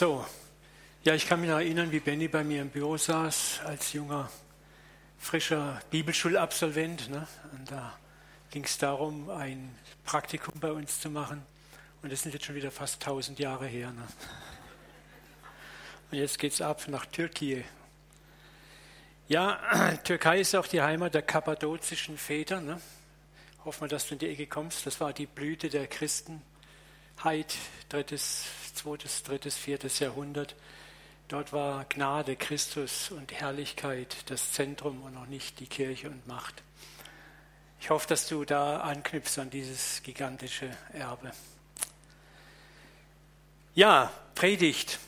So, 0.00 0.24
ja, 1.02 1.14
ich 1.14 1.26
kann 1.26 1.42
mich 1.42 1.50
noch 1.50 1.58
erinnern, 1.58 1.92
wie 1.92 2.00
Benny 2.00 2.26
bei 2.26 2.42
mir 2.42 2.62
im 2.62 2.70
Büro 2.70 2.96
saß, 2.96 3.60
als 3.66 3.92
junger, 3.92 4.30
frischer 5.18 5.78
Bibelschulabsolvent. 5.90 7.10
Ne? 7.10 7.28
Und 7.52 7.70
da 7.70 7.98
ging 8.50 8.64
es 8.64 8.78
darum, 8.78 9.28
ein 9.28 9.76
Praktikum 10.06 10.58
bei 10.58 10.72
uns 10.72 11.00
zu 11.00 11.10
machen. 11.10 11.44
Und 12.00 12.10
das 12.10 12.22
sind 12.22 12.32
jetzt 12.32 12.46
schon 12.46 12.54
wieder 12.54 12.70
fast 12.70 12.94
1000 13.02 13.40
Jahre 13.40 13.66
her. 13.66 13.92
Ne? 13.92 14.08
Und 16.10 16.16
jetzt 16.16 16.38
geht 16.38 16.54
es 16.54 16.62
ab 16.62 16.80
nach 16.88 17.04
Türkei. 17.04 17.66
Ja, 19.28 19.98
Türkei 20.04 20.40
ist 20.40 20.54
auch 20.54 20.66
die 20.66 20.80
Heimat 20.80 21.12
der 21.12 21.20
kappadozischen 21.20 22.16
Väter. 22.16 22.62
Ne? 22.62 22.80
Hoffen 23.66 23.82
wir, 23.82 23.88
dass 23.88 24.08
du 24.08 24.14
in 24.14 24.20
die 24.20 24.30
Ecke 24.30 24.46
kommst. 24.46 24.86
Das 24.86 24.98
war 24.98 25.12
die 25.12 25.26
Blüte 25.26 25.68
der 25.68 25.86
Christenheit, 27.20 27.54
drittes, 27.90 28.44
zweites, 28.74 29.22
drittes, 29.22 29.54
viertes 29.54 29.98
Jahrhundert. 29.98 30.54
Dort 31.28 31.52
war 31.52 31.84
Gnade, 31.84 32.34
Christus 32.34 33.10
und 33.10 33.30
Herrlichkeit 33.30 34.16
das 34.30 34.52
Zentrum 34.52 35.02
und 35.02 35.12
noch 35.12 35.26
nicht 35.26 35.60
die 35.60 35.66
Kirche 35.66 36.08
und 36.08 36.26
Macht. 36.26 36.62
Ich 37.78 37.90
hoffe, 37.90 38.08
dass 38.08 38.26
du 38.26 38.46
da 38.46 38.80
anknüpfst 38.80 39.38
an 39.38 39.50
dieses 39.50 40.02
gigantische 40.02 40.74
Erbe. 40.94 41.30
Ja, 43.74 44.10
Predigt. 44.34 44.98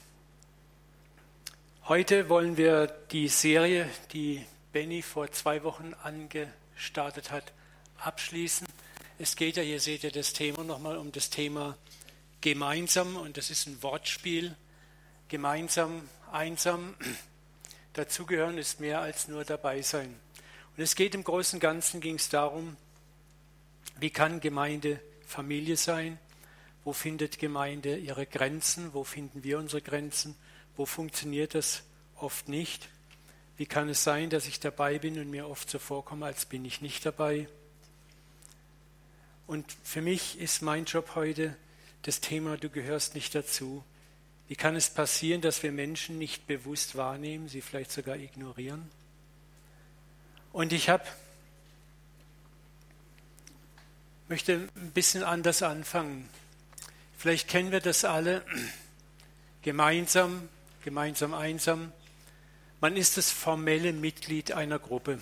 Heute 1.89 2.29
wollen 2.29 2.59
wir 2.59 2.89
die 3.11 3.29
Serie, 3.29 3.89
die 4.13 4.45
Benny 4.73 5.01
vor 5.01 5.33
zwei 5.33 5.63
Wochen 5.63 5.95
angestartet 6.03 7.31
hat, 7.31 7.53
abschließen. 7.97 8.67
Es 9.19 9.35
geht 9.35 9.57
ja, 9.57 9.63
hier 9.63 9.81
seht 9.81 10.05
ihr 10.05 10.13
das 10.13 10.35
Thema 10.35 10.63
nochmal 10.63 10.99
um 10.99 11.11
das 11.11 11.31
Thema 11.31 11.79
gemeinsam 12.43 13.17
und 13.17 13.39
das 13.39 13.51
ist 13.51 13.67
ein 13.67 13.83
Wortspiel. 13.83 14.55
Gemeinsam, 15.29 16.07
einsam. 16.31 16.95
Dazugehören 17.95 18.59
ist 18.59 18.81
mehr 18.81 19.01
als 19.01 19.29
nur 19.29 19.45
dabei 19.45 19.81
sein. 19.81 20.15
Und 20.77 20.83
es 20.83 20.95
geht 20.95 21.15
im 21.15 21.25
Großen 21.25 21.57
und 21.57 21.61
Ganzen 21.61 22.01
ging 22.01 22.17
es 22.17 22.29
darum, 22.29 22.77
wie 23.99 24.11
kann 24.11 24.41
Gemeinde 24.41 25.01
Familie 25.27 25.77
sein? 25.77 26.19
Wo 26.85 26.93
findet 26.93 27.39
Gemeinde 27.39 27.97
ihre 27.97 28.27
Grenzen? 28.27 28.93
Wo 28.93 29.05
finden 29.05 29.45
wir 29.45 29.59
unsere 29.59 29.81
Grenzen? 29.81 30.35
Wo 30.77 30.85
funktioniert 30.85 31.55
das 31.55 31.85
oft 32.17 32.49
nicht? 32.49 32.89
Wie 33.57 33.67
kann 33.67 33.89
es 33.89 34.03
sein, 34.03 34.31
dass 34.31 34.47
ich 34.47 34.59
dabei 34.61 34.99
bin 34.99 35.19
und 35.19 35.31
mir 35.31 35.49
oft 35.49 35.71
so 35.71 35.79
vorkomme, 35.79 36.27
als 36.27 36.47
bin 36.47 36.65
ich 36.65 36.81
nicht 36.81 37.07
dabei? 37.07 37.47
Und 39.47 39.71
für 39.85 40.01
mich 40.01 40.41
ist 40.41 40.63
mein 40.63 40.87
Job 40.87 41.15
heute 41.15 41.55
das 42.03 42.21
Thema, 42.21 42.57
du 42.57 42.69
gehörst 42.69 43.15
nicht 43.15 43.35
dazu. 43.35 43.85
Wie 44.49 44.57
kann 44.57 44.77
es 44.77 44.91
passieren, 44.91 45.41
dass 45.41 45.63
wir 45.63 45.73
Menschen 45.73 46.19
nicht 46.19 46.47
bewusst 46.47 46.97
wahrnehmen, 46.97 47.49
sie 47.49 47.61
vielleicht 47.61 47.93
sogar 47.93 48.17
ignorieren? 48.17 48.91
Und 50.53 50.73
ich 50.73 50.89
habe 50.89 51.05
möchte 54.33 54.69
ein 54.77 54.93
bisschen 54.93 55.23
anders 55.25 55.63
anfangen. 55.63 56.27
Vielleicht 57.19 57.49
kennen 57.49 57.71
wir 57.71 57.81
das 57.81 58.07
alle 58.07 58.43
gemeinsam, 59.63 60.49
gemeinsam 60.83 61.35
einsam. 61.35 61.93
Man 62.81 62.97
ist 62.97 63.19
das 63.19 63.31
formelle 63.31 63.93
Mitglied 63.93 64.53
einer 64.53 64.79
Gruppe. 64.79 65.21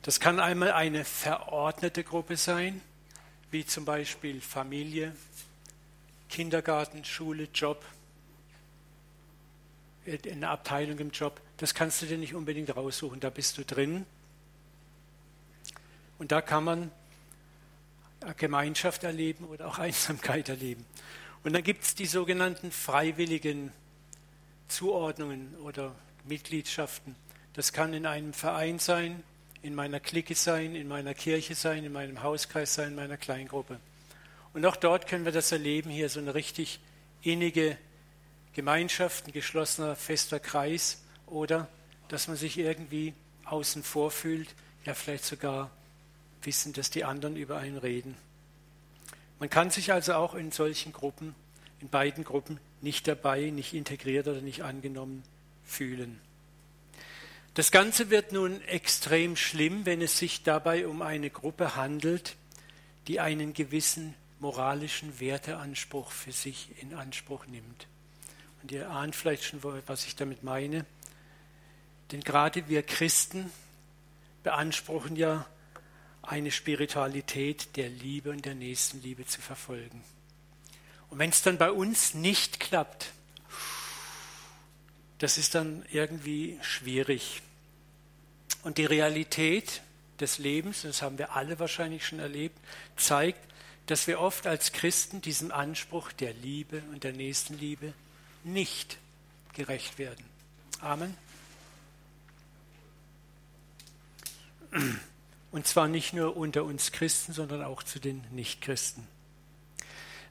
Das 0.00 0.20
kann 0.20 0.40
einmal 0.40 0.72
eine 0.72 1.04
verordnete 1.04 2.02
Gruppe 2.02 2.38
sein, 2.38 2.80
wie 3.50 3.66
zum 3.66 3.84
Beispiel 3.84 4.40
Familie, 4.40 5.14
Kindergarten, 6.32 7.04
Schule, 7.04 7.46
Job, 7.52 7.84
eine 10.06 10.48
Abteilung 10.48 10.98
im 10.98 11.10
Job. 11.10 11.38
Das 11.58 11.74
kannst 11.74 12.00
du 12.00 12.06
dir 12.06 12.16
nicht 12.16 12.34
unbedingt 12.34 12.74
raussuchen, 12.74 13.20
da 13.20 13.28
bist 13.28 13.58
du 13.58 13.66
drin. 13.66 14.06
Und 16.18 16.32
da 16.32 16.40
kann 16.40 16.64
man 16.64 16.90
Gemeinschaft 18.38 19.04
erleben 19.04 19.44
oder 19.44 19.68
auch 19.68 19.78
Einsamkeit 19.78 20.48
erleben. 20.48 20.86
Und 21.44 21.52
dann 21.52 21.62
gibt 21.62 21.84
es 21.84 21.94
die 21.94 22.06
sogenannten 22.06 22.70
freiwilligen 22.70 23.70
Zuordnungen 24.68 25.54
oder 25.56 25.94
Mitgliedschaften. 26.24 27.14
Das 27.52 27.74
kann 27.74 27.92
in 27.92 28.06
einem 28.06 28.32
Verein 28.32 28.78
sein, 28.78 29.22
in 29.60 29.74
meiner 29.74 30.00
Clique 30.00 30.34
sein, 30.34 30.76
in 30.76 30.88
meiner 30.88 31.12
Kirche 31.12 31.54
sein, 31.54 31.84
in 31.84 31.92
meinem 31.92 32.22
Hauskreis 32.22 32.72
sein, 32.74 32.88
in 32.88 32.94
meiner 32.94 33.18
Kleingruppe. 33.18 33.78
Und 34.54 34.66
auch 34.66 34.76
dort 34.76 35.06
können 35.06 35.24
wir 35.24 35.32
das 35.32 35.52
erleben, 35.52 35.90
hier 35.90 36.08
so 36.08 36.20
eine 36.20 36.34
richtig 36.34 36.80
innige 37.22 37.78
Gemeinschaft, 38.52 39.26
ein 39.26 39.32
geschlossener, 39.32 39.96
fester 39.96 40.38
Kreis 40.38 41.02
oder 41.26 41.68
dass 42.08 42.28
man 42.28 42.36
sich 42.36 42.58
irgendwie 42.58 43.14
außen 43.46 43.82
vor 43.82 44.10
fühlt, 44.10 44.54
ja 44.84 44.94
vielleicht 44.94 45.24
sogar 45.24 45.70
wissen, 46.42 46.72
dass 46.72 46.90
die 46.90 47.04
anderen 47.04 47.36
über 47.36 47.56
einen 47.56 47.78
reden. 47.78 48.16
Man 49.38 49.48
kann 49.48 49.70
sich 49.70 49.92
also 49.92 50.14
auch 50.14 50.34
in 50.34 50.52
solchen 50.52 50.92
Gruppen, 50.92 51.34
in 51.80 51.88
beiden 51.88 52.24
Gruppen, 52.24 52.60
nicht 52.80 53.08
dabei, 53.08 53.50
nicht 53.50 53.72
integriert 53.74 54.28
oder 54.28 54.40
nicht 54.40 54.62
angenommen 54.62 55.22
fühlen. 55.64 56.20
Das 57.54 57.70
Ganze 57.70 58.10
wird 58.10 58.32
nun 58.32 58.60
extrem 58.62 59.36
schlimm, 59.36 59.84
wenn 59.84 60.00
es 60.00 60.18
sich 60.18 60.42
dabei 60.42 60.86
um 60.86 61.02
eine 61.02 61.30
Gruppe 61.30 61.76
handelt, 61.76 62.36
die 63.08 63.20
einen 63.20 63.52
gewissen 63.52 64.14
moralischen 64.42 65.20
Werteanspruch 65.20 66.10
für 66.10 66.32
sich 66.32 66.70
in 66.82 66.94
Anspruch 66.94 67.46
nimmt. 67.46 67.86
Und 68.60 68.72
ihr 68.72 68.90
ahnt 68.90 69.14
vielleicht 69.14 69.44
schon, 69.44 69.62
was 69.86 70.04
ich 70.04 70.16
damit 70.16 70.42
meine. 70.42 70.84
Denn 72.10 72.22
gerade 72.22 72.68
wir 72.68 72.82
Christen 72.82 73.50
beanspruchen 74.42 75.14
ja 75.14 75.46
eine 76.22 76.50
Spiritualität 76.50 77.76
der 77.76 77.88
Liebe 77.88 78.30
und 78.30 78.44
der 78.44 78.56
Nächstenliebe 78.56 79.26
zu 79.26 79.40
verfolgen. 79.40 80.02
Und 81.08 81.20
wenn 81.20 81.30
es 81.30 81.42
dann 81.42 81.56
bei 81.56 81.70
uns 81.70 82.14
nicht 82.14 82.58
klappt, 82.58 83.12
das 85.18 85.38
ist 85.38 85.54
dann 85.54 85.84
irgendwie 85.92 86.58
schwierig. 86.62 87.42
Und 88.64 88.78
die 88.78 88.86
Realität 88.86 89.82
des 90.18 90.38
Lebens, 90.38 90.82
das 90.82 91.00
haben 91.00 91.18
wir 91.18 91.36
alle 91.36 91.60
wahrscheinlich 91.60 92.04
schon 92.04 92.18
erlebt, 92.18 92.58
zeigt, 92.96 93.51
dass 93.86 94.06
wir 94.06 94.20
oft 94.20 94.46
als 94.46 94.72
Christen 94.72 95.20
diesem 95.20 95.50
Anspruch 95.50 96.12
der 96.12 96.32
Liebe 96.34 96.82
und 96.92 97.04
der 97.04 97.12
Nächstenliebe 97.12 97.92
nicht 98.44 98.98
gerecht 99.54 99.98
werden. 99.98 100.24
Amen. 100.80 101.16
Und 105.50 105.66
zwar 105.66 105.88
nicht 105.88 106.14
nur 106.14 106.36
unter 106.36 106.64
uns 106.64 106.92
Christen, 106.92 107.32
sondern 107.32 107.62
auch 107.62 107.82
zu 107.82 107.98
den 107.98 108.24
Nichtchristen. 108.30 109.06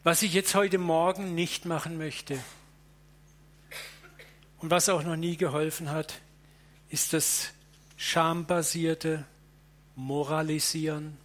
Was 0.04 0.24
ich 0.24 0.34
jetzt 0.34 0.56
heute 0.56 0.80
Morgen 0.80 1.36
nicht 1.36 1.66
machen 1.66 1.98
möchte 1.98 2.40
und 4.58 4.72
was 4.72 4.90
auch 4.90 5.04
noch 5.04 5.16
nie 5.16 5.38
geholfen 5.38 5.92
hat, 5.92 6.22
ist 6.90 7.14
das 7.14 7.52
schambasierte 7.98 9.26
Moralisieren, 9.96 11.18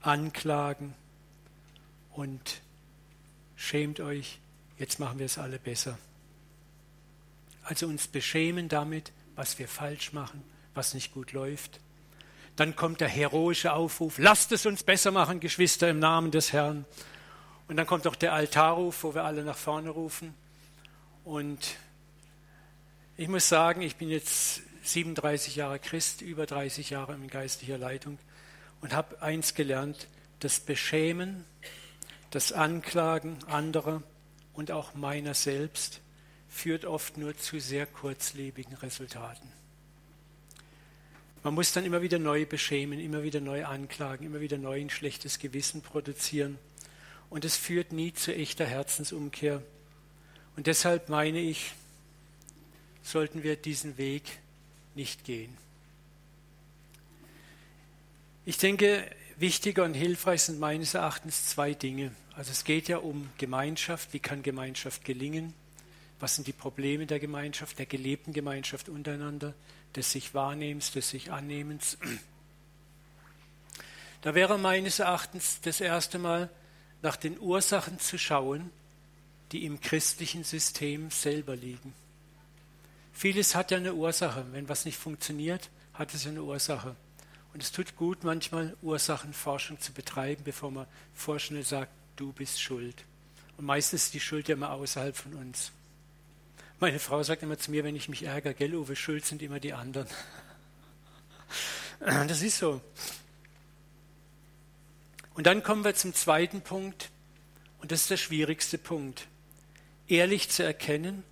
Anklagen, 0.00 0.94
und 2.12 2.60
schämt 3.56 4.00
euch, 4.00 4.38
jetzt 4.78 4.98
machen 4.98 5.18
wir 5.18 5.26
es 5.26 5.38
alle 5.38 5.58
besser. 5.58 5.98
Also 7.64 7.86
uns 7.86 8.08
beschämen 8.08 8.68
damit, 8.68 9.12
was 9.36 9.58
wir 9.58 9.68
falsch 9.68 10.12
machen, 10.12 10.42
was 10.74 10.94
nicht 10.94 11.12
gut 11.12 11.32
läuft. 11.32 11.80
Dann 12.56 12.76
kommt 12.76 13.00
der 13.00 13.08
heroische 13.08 13.72
Aufruf, 13.72 14.18
lasst 14.18 14.52
es 14.52 14.66
uns 14.66 14.82
besser 14.82 15.10
machen, 15.10 15.40
Geschwister, 15.40 15.88
im 15.88 15.98
Namen 15.98 16.30
des 16.30 16.52
Herrn. 16.52 16.84
Und 17.68 17.76
dann 17.76 17.86
kommt 17.86 18.06
auch 18.06 18.16
der 18.16 18.34
Altarruf, 18.34 19.04
wo 19.04 19.14
wir 19.14 19.24
alle 19.24 19.44
nach 19.44 19.56
vorne 19.56 19.90
rufen. 19.90 20.34
Und 21.24 21.76
ich 23.16 23.28
muss 23.28 23.48
sagen, 23.48 23.80
ich 23.82 23.96
bin 23.96 24.10
jetzt 24.10 24.62
37 24.82 25.56
Jahre 25.56 25.78
Christ, 25.78 26.20
über 26.20 26.44
30 26.44 26.90
Jahre 26.90 27.14
in 27.14 27.28
geistlicher 27.28 27.78
Leitung 27.78 28.18
und 28.80 28.92
habe 28.92 29.22
eins 29.22 29.54
gelernt, 29.54 30.08
das 30.40 30.60
Beschämen 30.60 31.44
das 32.32 32.50
Anklagen 32.50 33.36
anderer 33.44 34.02
und 34.54 34.70
auch 34.70 34.94
meiner 34.94 35.34
selbst 35.34 36.00
führt 36.48 36.84
oft 36.84 37.18
nur 37.18 37.36
zu 37.36 37.60
sehr 37.60 37.86
kurzlebigen 37.86 38.74
Resultaten. 38.74 39.48
Man 41.42 41.54
muss 41.54 41.72
dann 41.72 41.84
immer 41.84 42.02
wieder 42.02 42.18
neu 42.18 42.46
beschämen, 42.46 43.00
immer 43.00 43.22
wieder 43.22 43.40
neu 43.40 43.66
anklagen, 43.66 44.24
immer 44.24 44.40
wieder 44.40 44.56
neu 44.58 44.80
ein 44.80 44.90
schlechtes 44.90 45.38
Gewissen 45.38 45.82
produzieren. 45.82 46.58
Und 47.28 47.44
es 47.44 47.56
führt 47.56 47.92
nie 47.92 48.14
zu 48.14 48.34
echter 48.34 48.64
Herzensumkehr. 48.64 49.62
Und 50.56 50.66
deshalb 50.66 51.08
meine 51.08 51.40
ich, 51.40 51.72
sollten 53.02 53.42
wir 53.42 53.56
diesen 53.56 53.98
Weg 53.98 54.22
nicht 54.94 55.24
gehen. 55.24 55.56
Ich 58.46 58.58
denke, 58.58 59.04
wichtiger 59.38 59.84
und 59.84 59.94
hilfreich 59.94 60.42
sind 60.42 60.58
meines 60.60 60.94
Erachtens 60.94 61.46
zwei 61.46 61.74
Dinge. 61.74 62.12
Also 62.34 62.50
es 62.50 62.64
geht 62.64 62.88
ja 62.88 62.98
um 62.98 63.28
Gemeinschaft. 63.38 64.12
Wie 64.12 64.20
kann 64.20 64.42
Gemeinschaft 64.42 65.04
gelingen? 65.04 65.54
Was 66.20 66.36
sind 66.36 66.46
die 66.46 66.52
Probleme 66.52 67.06
der 67.06 67.18
Gemeinschaft, 67.18 67.78
der 67.78 67.86
gelebten 67.86 68.32
Gemeinschaft 68.32 68.88
untereinander, 68.88 69.54
des 69.96 70.12
sich 70.12 70.34
Wahrnehmens, 70.34 70.92
des 70.92 71.10
sich 71.10 71.32
Annehmens? 71.32 71.98
Da 74.22 74.34
wäre 74.34 74.58
meines 74.58 75.00
Erachtens 75.00 75.60
das 75.62 75.80
erste 75.80 76.18
Mal 76.18 76.48
nach 77.02 77.16
den 77.16 77.38
Ursachen 77.40 77.98
zu 77.98 78.18
schauen, 78.18 78.70
die 79.50 79.64
im 79.64 79.80
christlichen 79.80 80.44
System 80.44 81.10
selber 81.10 81.56
liegen. 81.56 81.92
Vieles 83.12 83.54
hat 83.54 83.70
ja 83.70 83.76
eine 83.76 83.94
Ursache. 83.94 84.46
Wenn 84.52 84.68
was 84.68 84.84
nicht 84.84 84.96
funktioniert, 84.96 85.68
hat 85.92 86.14
es 86.14 86.26
eine 86.26 86.42
Ursache. 86.42 86.96
Und 87.52 87.62
es 87.62 87.72
tut 87.72 87.96
gut, 87.96 88.24
manchmal 88.24 88.76
Ursachenforschung 88.82 89.78
zu 89.80 89.92
betreiben, 89.92 90.42
bevor 90.44 90.70
man 90.70 90.86
vorschnell 91.14 91.64
sagt, 91.64 91.92
du 92.16 92.32
bist 92.32 92.60
schuld. 92.60 93.04
Und 93.58 93.66
meistens 93.66 94.04
ist 94.04 94.14
die 94.14 94.20
Schuld 94.20 94.48
ja 94.48 94.54
immer 94.54 94.72
außerhalb 94.72 95.16
von 95.16 95.34
uns. 95.34 95.72
Meine 96.80 96.98
Frau 96.98 97.22
sagt 97.22 97.42
immer 97.42 97.58
zu 97.58 97.70
mir, 97.70 97.84
wenn 97.84 97.94
ich 97.94 98.08
mich 98.08 98.24
ärgere, 98.24 98.54
gell, 98.54 98.74
Uwe, 98.74 98.96
schuld 98.96 99.24
sind 99.24 99.42
immer 99.42 99.60
die 99.60 99.72
anderen. 99.72 100.08
Das 102.04 102.42
ist 102.42 102.58
so. 102.58 102.80
Und 105.34 105.46
dann 105.46 105.62
kommen 105.62 105.84
wir 105.84 105.94
zum 105.94 106.14
zweiten 106.14 106.60
Punkt, 106.60 107.10
und 107.78 107.92
das 107.92 108.02
ist 108.02 108.10
der 108.10 108.16
schwierigste 108.16 108.76
Punkt. 108.76 109.28
Ehrlich 110.08 110.50
zu 110.50 110.64
erkennen, 110.64 111.22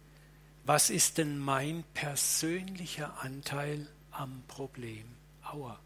was 0.64 0.90
ist 0.90 1.19
denn 1.19 1.38
mein 1.38 1.82
persönlicher 1.94 3.20
Anteil 3.20 3.88
am 4.12 4.44
Problem? 4.46 5.06
Aua. 5.43 5.81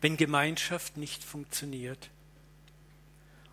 Wenn 0.00 0.16
Gemeinschaft 0.16 0.96
nicht 0.96 1.24
funktioniert, 1.24 2.10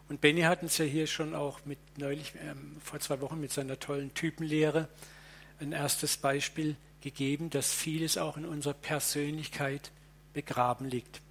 und 0.09 0.21
Benny 0.21 0.41
hat 0.41 0.61
uns 0.61 0.77
ja 0.77 0.85
hier 0.85 1.07
schon 1.07 1.33
auch 1.33 1.65
mit 1.65 1.79
neulich, 1.97 2.33
ähm, 2.41 2.75
vor 2.83 2.99
zwei 2.99 3.21
Wochen 3.21 3.39
mit 3.39 3.51
seiner 3.51 3.79
tollen 3.79 4.13
Typenlehre 4.13 4.87
ein 5.59 5.71
erstes 5.71 6.17
Beispiel 6.17 6.75
gegeben, 7.01 7.49
dass 7.49 7.73
vieles 7.73 8.17
auch 8.17 8.37
in 8.37 8.45
unserer 8.45 8.73
Persönlichkeit 8.73 9.91
begraben 10.33 10.89
liegt. 10.89 11.21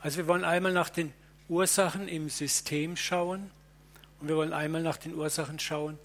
Also 0.00 0.18
wir 0.18 0.26
wollen 0.26 0.44
einmal 0.44 0.72
nach 0.72 0.90
den 0.90 1.12
Ursachen 1.48 2.08
im 2.08 2.28
System 2.28 2.96
schauen 2.96 3.50
und 4.20 4.28
wir 4.28 4.36
wollen 4.36 4.52
einmal 4.52 4.82
nach 4.82 4.96
den 4.96 5.14
Ursachen 5.14 5.58
schauen, 5.58 5.98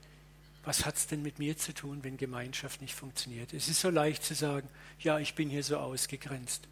was 0.64 0.86
hat 0.86 0.96
es 0.96 1.08
denn 1.08 1.22
mit 1.22 1.40
mir 1.40 1.58
zu 1.58 1.74
tun, 1.74 2.04
wenn 2.04 2.18
Gemeinschaft 2.18 2.82
nicht 2.82 2.96
funktioniert. 2.96 3.54
Es 3.54 3.68
ist 3.68 3.82
so 3.82 3.90
leicht 3.90 4.24
zu 4.24 4.34
sagen, 4.34 4.68
ja, 5.00 5.20
ich 5.20 5.36
bin 5.36 5.50
hier 5.50 5.64
so 5.64 5.78
ausgegrenzt. 5.78 6.68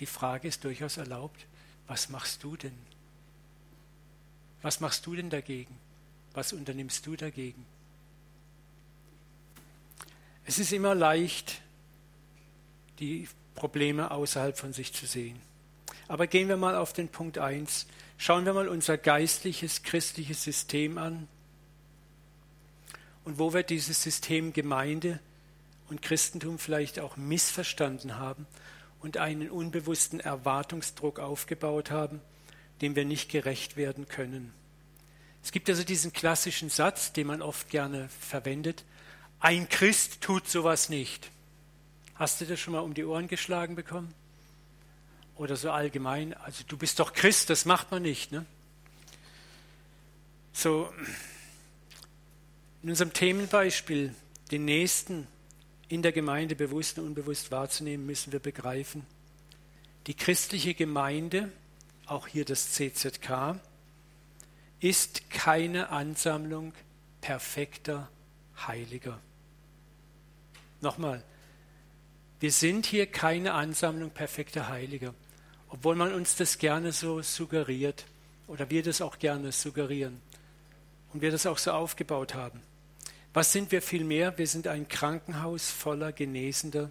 Die 0.00 0.06
Frage 0.06 0.48
ist 0.48 0.64
durchaus 0.64 0.96
erlaubt, 0.96 1.46
was 1.86 2.08
machst 2.08 2.44
du 2.44 2.56
denn? 2.56 2.76
Was 4.62 4.80
machst 4.80 5.06
du 5.06 5.14
denn 5.14 5.30
dagegen? 5.30 5.76
Was 6.34 6.52
unternimmst 6.52 7.06
du 7.06 7.16
dagegen? 7.16 7.64
Es 10.44 10.58
ist 10.58 10.72
immer 10.72 10.94
leicht, 10.94 11.60
die 12.98 13.28
Probleme 13.54 14.10
außerhalb 14.10 14.56
von 14.56 14.72
sich 14.72 14.92
zu 14.92 15.06
sehen. 15.06 15.40
Aber 16.06 16.26
gehen 16.26 16.48
wir 16.48 16.56
mal 16.56 16.74
auf 16.74 16.92
den 16.92 17.08
Punkt 17.08 17.38
1. 17.38 17.86
Schauen 18.16 18.46
wir 18.46 18.54
mal 18.54 18.68
unser 18.68 18.96
geistliches, 18.98 19.82
christliches 19.82 20.42
System 20.42 20.98
an 20.98 21.28
und 23.24 23.38
wo 23.38 23.52
wir 23.52 23.62
dieses 23.62 24.02
System 24.02 24.52
Gemeinde 24.52 25.20
und 25.88 26.02
Christentum 26.02 26.58
vielleicht 26.58 26.98
auch 26.98 27.16
missverstanden 27.16 28.16
haben 28.16 28.46
und 29.00 29.16
einen 29.16 29.50
unbewussten 29.50 30.20
Erwartungsdruck 30.20 31.18
aufgebaut 31.18 31.90
haben, 31.90 32.20
dem 32.80 32.96
wir 32.96 33.04
nicht 33.04 33.30
gerecht 33.30 33.76
werden 33.76 34.08
können. 34.08 34.52
Es 35.42 35.52
gibt 35.52 35.68
also 35.68 35.84
diesen 35.84 36.12
klassischen 36.12 36.68
Satz, 36.68 37.12
den 37.12 37.26
man 37.26 37.42
oft 37.42 37.70
gerne 37.70 38.08
verwendet, 38.20 38.84
ein 39.40 39.68
Christ 39.68 40.20
tut 40.20 40.48
sowas 40.48 40.88
nicht. 40.88 41.30
Hast 42.16 42.40
du 42.40 42.44
das 42.44 42.58
schon 42.58 42.72
mal 42.72 42.80
um 42.80 42.94
die 42.94 43.04
Ohren 43.04 43.28
geschlagen 43.28 43.76
bekommen? 43.76 44.12
Oder 45.36 45.54
so 45.54 45.70
allgemein, 45.70 46.34
also 46.34 46.64
du 46.66 46.76
bist 46.76 46.98
doch 46.98 47.12
Christ, 47.12 47.48
das 47.48 47.64
macht 47.64 47.92
man 47.92 48.02
nicht. 48.02 48.32
Ne? 48.32 48.44
So, 50.52 50.92
in 52.82 52.90
unserem 52.90 53.12
Themenbeispiel, 53.12 54.12
den 54.50 54.64
Nächsten 54.64 55.28
in 55.88 56.02
der 56.02 56.12
Gemeinde 56.12 56.54
bewusst 56.54 56.98
und 56.98 57.06
unbewusst 57.06 57.50
wahrzunehmen, 57.50 58.06
müssen 58.06 58.32
wir 58.32 58.40
begreifen, 58.40 59.06
die 60.06 60.14
christliche 60.14 60.74
Gemeinde 60.74 61.50
auch 62.06 62.26
hier 62.26 62.44
das 62.44 62.72
CZK, 62.72 63.60
ist 64.80 65.30
keine 65.30 65.90
Ansammlung 65.90 66.72
perfekter 67.20 68.08
Heiliger. 68.66 69.18
Nochmal, 70.80 71.22
wir 72.40 72.52
sind 72.52 72.86
hier 72.86 73.06
keine 73.06 73.54
Ansammlung 73.54 74.10
perfekter 74.10 74.68
Heiliger, 74.68 75.12
obwohl 75.68 75.96
man 75.96 76.14
uns 76.14 76.36
das 76.36 76.58
gerne 76.58 76.92
so 76.92 77.20
suggeriert 77.20 78.04
oder 78.46 78.70
wir 78.70 78.82
das 78.82 79.00
auch 79.00 79.18
gerne 79.18 79.52
suggerieren 79.52 80.20
und 81.12 81.20
wir 81.20 81.32
das 81.32 81.46
auch 81.46 81.58
so 81.58 81.72
aufgebaut 81.72 82.34
haben. 82.34 82.60
Was 83.38 83.52
sind 83.52 83.70
wir 83.70 83.82
vielmehr? 83.82 84.36
Wir 84.36 84.48
sind 84.48 84.66
ein 84.66 84.88
Krankenhaus 84.88 85.70
voller 85.70 86.10
Genesender, 86.10 86.90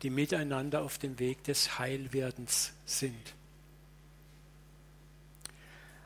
die 0.00 0.08
miteinander 0.08 0.80
auf 0.80 0.96
dem 0.96 1.18
Weg 1.18 1.44
des 1.44 1.78
Heilwerdens 1.78 2.72
sind. 2.86 3.34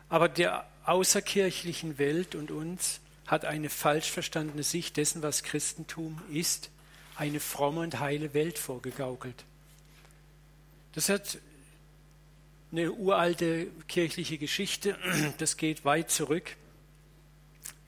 Aber 0.09 0.29
der 0.29 0.67
außerkirchlichen 0.87 1.99
Welt 1.99 2.35
und 2.35 2.51
uns 2.51 2.99
hat 3.29 3.45
eine 3.45 3.71
falsch 3.71 4.11
verstandene 4.11 4.65
Sicht 4.65 4.97
dessen, 4.97 5.23
was 5.23 5.45
Christentum 5.45 6.21
ist, 6.33 6.71
eine 7.15 7.39
fromme 7.39 7.83
und 7.83 8.01
heile 8.01 8.35
Welt 8.35 8.59
vorgegaukelt. 8.59 9.45
Das 10.95 11.09
hat 11.09 11.39
eine 12.73 12.91
uralte 12.91 13.69
kirchliche 13.87 14.37
Geschichte, 14.37 14.99
das 15.39 15.57
geht 15.57 15.85
weit 15.85 16.11
zurück 16.11 16.57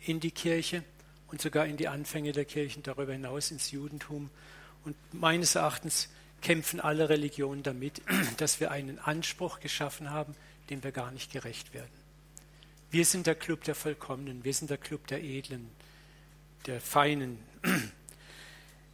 in 0.07 0.21
die 0.21 0.31
Kirche 0.31 0.85
und 1.33 1.41
sogar 1.41 1.67
in 1.67 1.79
die 1.79 1.89
Anfänge 1.89 2.33
der 2.33 2.45
Kirchen 2.45 2.83
darüber 2.83 3.13
hinaus 3.13 3.51
ins 3.51 3.71
Judentum. 3.71 4.29
Und 4.85 4.95
meines 5.13 5.55
Erachtens 5.55 6.11
kämpfen 6.43 6.79
alle 6.79 7.09
Religionen 7.09 7.63
damit, 7.63 8.03
dass 8.37 8.61
wir 8.61 8.71
einen 8.71 8.99
Anspruch 8.99 9.59
geschaffen 9.59 10.11
haben, 10.11 10.37
dem 10.69 10.85
wir 10.85 10.93
gar 10.93 11.11
nicht 11.11 11.33
gerecht 11.33 11.73
werden. 11.73 11.91
Wir 12.91 13.07
sind 13.07 13.27
der 13.27 13.35
Club 13.35 13.65
der 13.65 13.75
Vollkommenen, 13.75 14.45
wir 14.45 14.53
sind 14.53 14.71
der 14.71 14.77
Club 14.77 15.07
der 15.07 15.25
Edlen, 15.25 15.71
der 16.67 16.81
Feinen. 16.81 17.39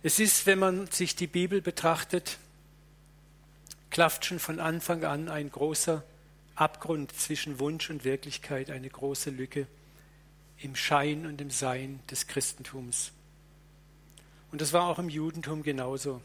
Es 0.01 0.21
ist, 0.21 0.47
wenn 0.47 0.61
man 0.61 0.87
sich 0.87 1.17
die 1.17 1.27
Bibel 1.27 1.61
betrachtet, 1.61 2.39
klafft 3.91 4.27
schon 4.27 4.39
von 4.39 4.61
Anfang 4.61 5.03
an 5.03 5.29
ein 5.29 5.51
großer 5.51 6.05
Abgrund 6.55 7.13
zwischen 7.13 7.59
Wunsch 7.59 7.91
und 7.91 8.05
Wirklichkeit, 8.05 8.71
eine 8.71 8.89
große 8.89 9.31
Lücke 9.31 9.67
im 10.61 10.75
Schein 10.77 11.27
und 11.27 11.41
im 11.41 11.51
Sein 11.51 12.01
des 12.11 12.27
Christentums. 12.27 13.13
Und 14.51 14.61
das 14.61 14.73
war 14.73 14.85
auch 14.85 14.99
im 14.99 15.09
Judentum 15.09 15.63
genauso. 15.63 16.21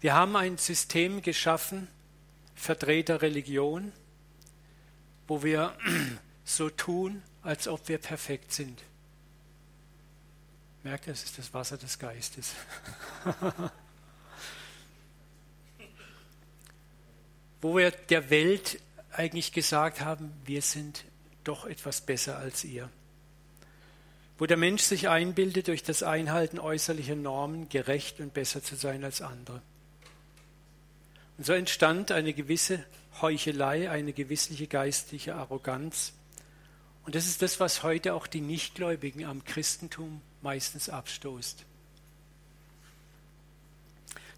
Wir 0.00 0.14
haben 0.14 0.36
ein 0.36 0.58
System 0.58 1.22
geschaffen, 1.22 1.88
Vertreter 2.54 3.22
Religion, 3.22 3.92
wo 5.26 5.42
wir 5.42 5.76
so 6.44 6.70
tun, 6.70 7.22
als 7.42 7.66
ob 7.68 7.88
wir 7.88 7.98
perfekt 7.98 8.52
sind. 8.52 8.82
Merkt 10.82 11.06
ihr, 11.06 11.12
es 11.12 11.24
ist 11.24 11.38
das 11.38 11.52
Wasser 11.54 11.76
des 11.76 11.98
Geistes. 11.98 12.54
wo 17.60 17.76
wir 17.76 17.90
der 17.90 18.30
Welt 18.30 18.80
eigentlich 19.10 19.52
gesagt 19.52 20.00
haben, 20.00 20.32
wir 20.44 20.62
sind 20.62 21.04
doch 21.48 21.64
etwas 21.64 22.00
besser 22.02 22.38
als 22.38 22.64
ihr. 22.64 22.88
Wo 24.38 24.46
der 24.46 24.56
Mensch 24.56 24.82
sich 24.82 25.08
einbildet, 25.08 25.68
durch 25.68 25.82
das 25.82 26.02
Einhalten 26.02 26.60
äußerlicher 26.60 27.16
Normen 27.16 27.68
gerecht 27.68 28.20
und 28.20 28.34
besser 28.34 28.62
zu 28.62 28.76
sein 28.76 29.02
als 29.02 29.20
andere. 29.22 29.60
Und 31.38 31.46
so 31.46 31.54
entstand 31.54 32.12
eine 32.12 32.34
gewisse 32.34 32.84
Heuchelei, 33.20 33.90
eine 33.90 34.12
gewissliche 34.12 34.66
geistliche 34.66 35.34
Arroganz. 35.34 36.12
Und 37.04 37.14
das 37.14 37.26
ist 37.26 37.42
das, 37.42 37.58
was 37.58 37.82
heute 37.82 38.14
auch 38.14 38.26
die 38.26 38.40
Nichtgläubigen 38.40 39.24
am 39.24 39.44
Christentum 39.44 40.20
meistens 40.42 40.88
abstoßt. 40.88 41.64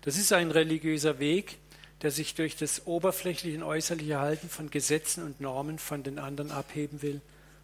Das 0.02 0.16
ist 0.16 0.32
ein 0.32 0.50
religiöser 0.50 1.18
Weg, 1.18 1.58
der 2.02 2.10
sich 2.10 2.34
durch 2.34 2.56
das 2.56 2.86
oberflächliche 2.86 3.56
und 3.58 3.62
äußerliche 3.62 4.18
Halten 4.18 4.48
von 4.48 4.70
Gesetzen 4.70 5.22
und 5.22 5.40
Normen 5.40 5.78
von 5.78 6.02
den 6.02 6.18
anderen 6.18 6.50
abheben 6.50 7.02
will 7.02 7.20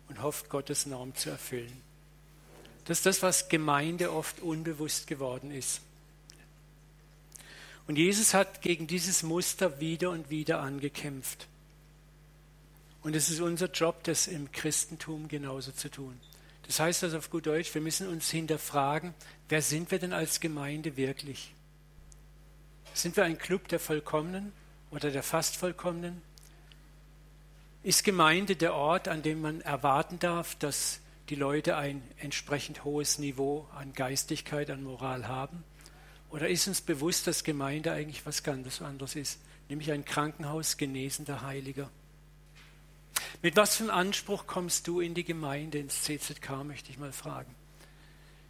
und 0.08 0.22
hofft, 0.22 0.50
Gottes 0.50 0.86
Norm 0.86 1.14
zu 1.14 1.30
erfüllen. 1.30 1.80
Das 2.84 2.98
ist 2.98 3.06
das, 3.06 3.22
was 3.22 3.48
Gemeinde 3.48 4.12
oft 4.12 4.40
unbewusst 4.40 5.06
geworden 5.06 5.50
ist. 5.50 5.80
Und 7.86 7.96
Jesus 7.96 8.34
hat 8.34 8.62
gegen 8.62 8.86
dieses 8.86 9.22
Muster 9.22 9.80
wieder 9.80 10.10
und 10.10 10.30
wieder 10.30 10.60
angekämpft. 10.60 11.46
Und 13.02 13.14
es 13.14 13.30
ist 13.30 13.40
unser 13.40 13.70
Job, 13.70 14.02
das 14.04 14.26
im 14.26 14.50
Christentum 14.50 15.28
genauso 15.28 15.70
zu 15.72 15.88
tun. 15.88 16.18
Das 16.66 16.80
heißt 16.80 17.04
also 17.04 17.18
auf 17.18 17.30
gut 17.30 17.46
Deutsch, 17.46 17.72
wir 17.74 17.80
müssen 17.80 18.08
uns 18.08 18.28
hinterfragen, 18.30 19.14
wer 19.48 19.62
sind 19.62 19.90
wir 19.92 20.00
denn 20.00 20.12
als 20.12 20.40
Gemeinde 20.40 20.96
wirklich? 20.96 21.52
Sind 22.96 23.14
wir 23.18 23.24
ein 23.24 23.36
Club 23.36 23.68
der 23.68 23.78
Vollkommenen 23.78 24.54
oder 24.90 25.10
der 25.10 25.22
fast 25.22 25.58
Vollkommenen? 25.58 26.22
Ist 27.82 28.04
Gemeinde 28.04 28.56
der 28.56 28.72
Ort, 28.72 29.06
an 29.06 29.20
dem 29.20 29.42
man 29.42 29.60
erwarten 29.60 30.18
darf, 30.18 30.54
dass 30.54 31.00
die 31.28 31.34
Leute 31.34 31.76
ein 31.76 32.02
entsprechend 32.16 32.84
hohes 32.84 33.18
Niveau 33.18 33.68
an 33.74 33.92
Geistigkeit, 33.92 34.70
an 34.70 34.82
Moral 34.82 35.28
haben? 35.28 35.62
Oder 36.30 36.48
ist 36.48 36.68
uns 36.68 36.80
bewusst, 36.80 37.26
dass 37.26 37.44
Gemeinde 37.44 37.92
eigentlich 37.92 38.24
was 38.24 38.42
ganz 38.42 38.80
anderes 38.80 39.14
ist, 39.14 39.40
nämlich 39.68 39.92
ein 39.92 40.06
Krankenhaus 40.06 40.78
genesender 40.78 41.42
Heiliger? 41.42 41.90
Mit 43.42 43.56
was 43.56 43.76
für 43.76 43.82
einem 43.82 43.92
Anspruch 43.92 44.46
kommst 44.46 44.88
du 44.88 45.00
in 45.00 45.12
die 45.12 45.24
Gemeinde, 45.24 45.76
ins 45.80 46.04
CZK, 46.04 46.64
möchte 46.64 46.90
ich 46.90 46.96
mal 46.96 47.12
fragen. 47.12 47.54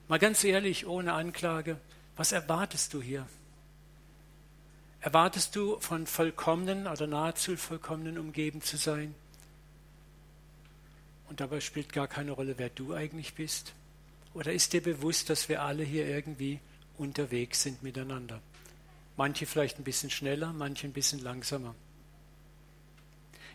Mal 0.07 0.21
ganz 0.21 0.45
ehrlich, 0.45 0.87
ohne 0.87 1.15
Anklage, 1.15 1.81
was 2.15 2.31
erwartest 2.31 2.95
du 2.95 3.03
hier? 3.03 3.27
Erwartest 5.07 5.55
du 5.55 5.79
von 5.79 6.05
vollkommenen 6.05 6.89
oder 6.89 7.07
nahezu 7.07 7.57
vollkommenen 7.57 8.19
umgeben 8.19 8.61
zu 8.61 8.77
sein? 8.77 9.15
Und 11.29 11.39
dabei 11.39 11.61
spielt 11.61 11.93
gar 11.93 12.09
keine 12.09 12.33
Rolle, 12.33 12.59
wer 12.59 12.71
du 12.71 12.93
eigentlich 12.93 13.35
bist? 13.35 13.73
Oder 14.35 14.53
ist 14.53 14.73
dir 14.73 14.83
bewusst, 14.83 15.31
dass 15.31 15.49
wir 15.49 15.63
alle 15.63 15.85
hier 15.85 16.09
irgendwie 16.09 16.59
unterwegs 16.99 17.63
sind 17.63 17.85
miteinander? 17.85 18.41
Manche 19.17 19.47
vielleicht 19.47 19.79
ein 19.79 19.85
bisschen 19.85 20.11
schneller, 20.11 20.53
manche 20.53 20.89
ein 20.89 20.93
bisschen 20.93 21.21
langsamer. 21.21 21.77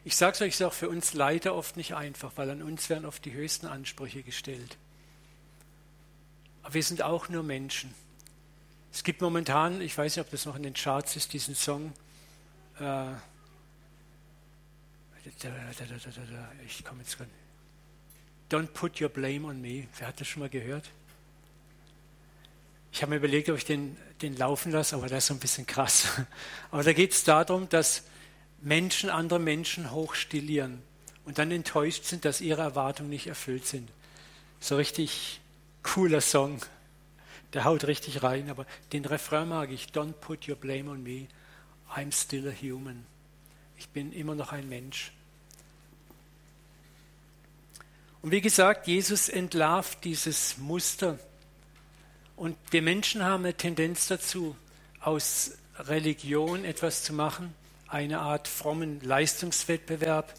Ich 0.05 0.15
sage 0.15 0.36
es 0.36 0.41
euch, 0.41 0.53
ist 0.53 0.63
auch 0.63 0.72
für 0.72 0.88
uns 0.88 1.13
Leiter 1.13 1.53
oft 1.53 1.75
nicht 1.75 1.96
einfach, 1.96 2.31
weil 2.38 2.50
an 2.50 2.62
uns 2.62 2.89
werden 2.89 3.03
oft 3.03 3.25
die 3.25 3.34
höchsten 3.34 3.67
Ansprüche 3.67 4.24
gestellt. 4.24 4.77
Aber 6.63 6.75
wir 6.75 6.84
sind 6.84 7.01
auch 7.01 7.27
nur 7.27 7.43
Menschen. 7.43 7.93
Es 8.93 9.03
gibt 9.03 9.21
momentan, 9.21 9.81
ich 9.81 9.98
weiß 9.98 10.15
nicht, 10.15 10.25
ob 10.25 10.31
das 10.31 10.45
noch 10.45 10.55
in 10.55 10.63
den 10.63 10.74
Charts 10.74 11.15
ist, 11.15 11.31
diesen 11.33 11.55
Song. 11.55 11.93
Äh, 12.79 13.13
ich 16.65 16.83
komme 16.83 17.01
jetzt 17.01 17.17
gerade. 17.17 17.29
Don't 18.50 18.67
put 18.67 19.00
your 19.00 19.10
blame 19.10 19.48
on 19.48 19.62
me. 19.62 19.88
Wer 19.98 20.07
hat 20.07 20.19
das 20.19 20.27
schon 20.27 20.41
mal 20.41 20.50
gehört? 20.50 20.89
Ich 22.91 23.01
habe 23.01 23.12
mir 23.12 23.17
überlegt, 23.17 23.50
ob 23.50 23.57
ich 23.57 23.65
den, 23.65 23.95
den 24.21 24.36
laufen 24.36 24.71
lasse, 24.71 24.95
aber 24.95 25.07
das 25.07 25.19
ist 25.19 25.27
so 25.27 25.33
ein 25.33 25.39
bisschen 25.39 25.65
krass. 25.65 26.07
Aber 26.71 26.83
da 26.83 26.91
geht 26.91 27.13
es 27.13 27.24
darum, 27.24 27.69
dass 27.69 28.03
Menschen 28.60 29.10
andere 29.10 29.39
Menschen 29.39 29.91
hochstilieren 29.91 30.81
und 31.24 31.38
dann 31.38 31.51
enttäuscht 31.51 32.03
sind, 32.03 32.25
dass 32.25 32.41
ihre 32.41 32.62
Erwartungen 32.62 33.10
nicht 33.10 33.27
erfüllt 33.27 33.65
sind. 33.65 33.89
So 34.60 34.75
richtig 34.75 35.39
cooler 35.83 36.19
Song. 36.19 36.60
Der 37.53 37.65
haut 37.65 37.86
richtig 37.86 38.24
rein, 38.24 38.50
aber 38.50 38.65
den 38.93 39.05
Refrain 39.05 39.50
mag 39.50 39.72
ich. 39.72 39.88
Don't 39.88 40.13
put 40.13 40.48
your 40.48 40.55
blame 40.55 40.89
on 40.89 41.03
me. 41.03 41.27
I'm 41.93 42.12
still 42.12 42.48
a 42.48 42.51
human. 42.51 43.05
Ich 43.77 43.89
bin 43.89 44.13
immer 44.13 44.36
noch 44.36 44.51
ein 44.51 44.70
Mensch. 44.70 45.12
Und 48.22 48.31
wie 48.31 48.41
gesagt, 48.41 48.88
Jesus 48.88 49.29
entlarvt 49.29 50.03
dieses 50.03 50.58
Muster. 50.60 51.20
Und 52.36 52.55
wir 52.70 52.81
Menschen 52.81 53.24
haben 53.24 53.43
eine 53.43 53.55
Tendenz 53.55 54.08
dazu, 54.08 54.55
aus 55.00 55.58
Religion 55.77 56.63
etwas 56.63 57.03
zu 57.03 57.13
machen, 57.13 57.53
eine 57.88 58.20
Art 58.20 58.48
frommen 58.48 59.01
Leistungswettbewerb. 59.01 60.34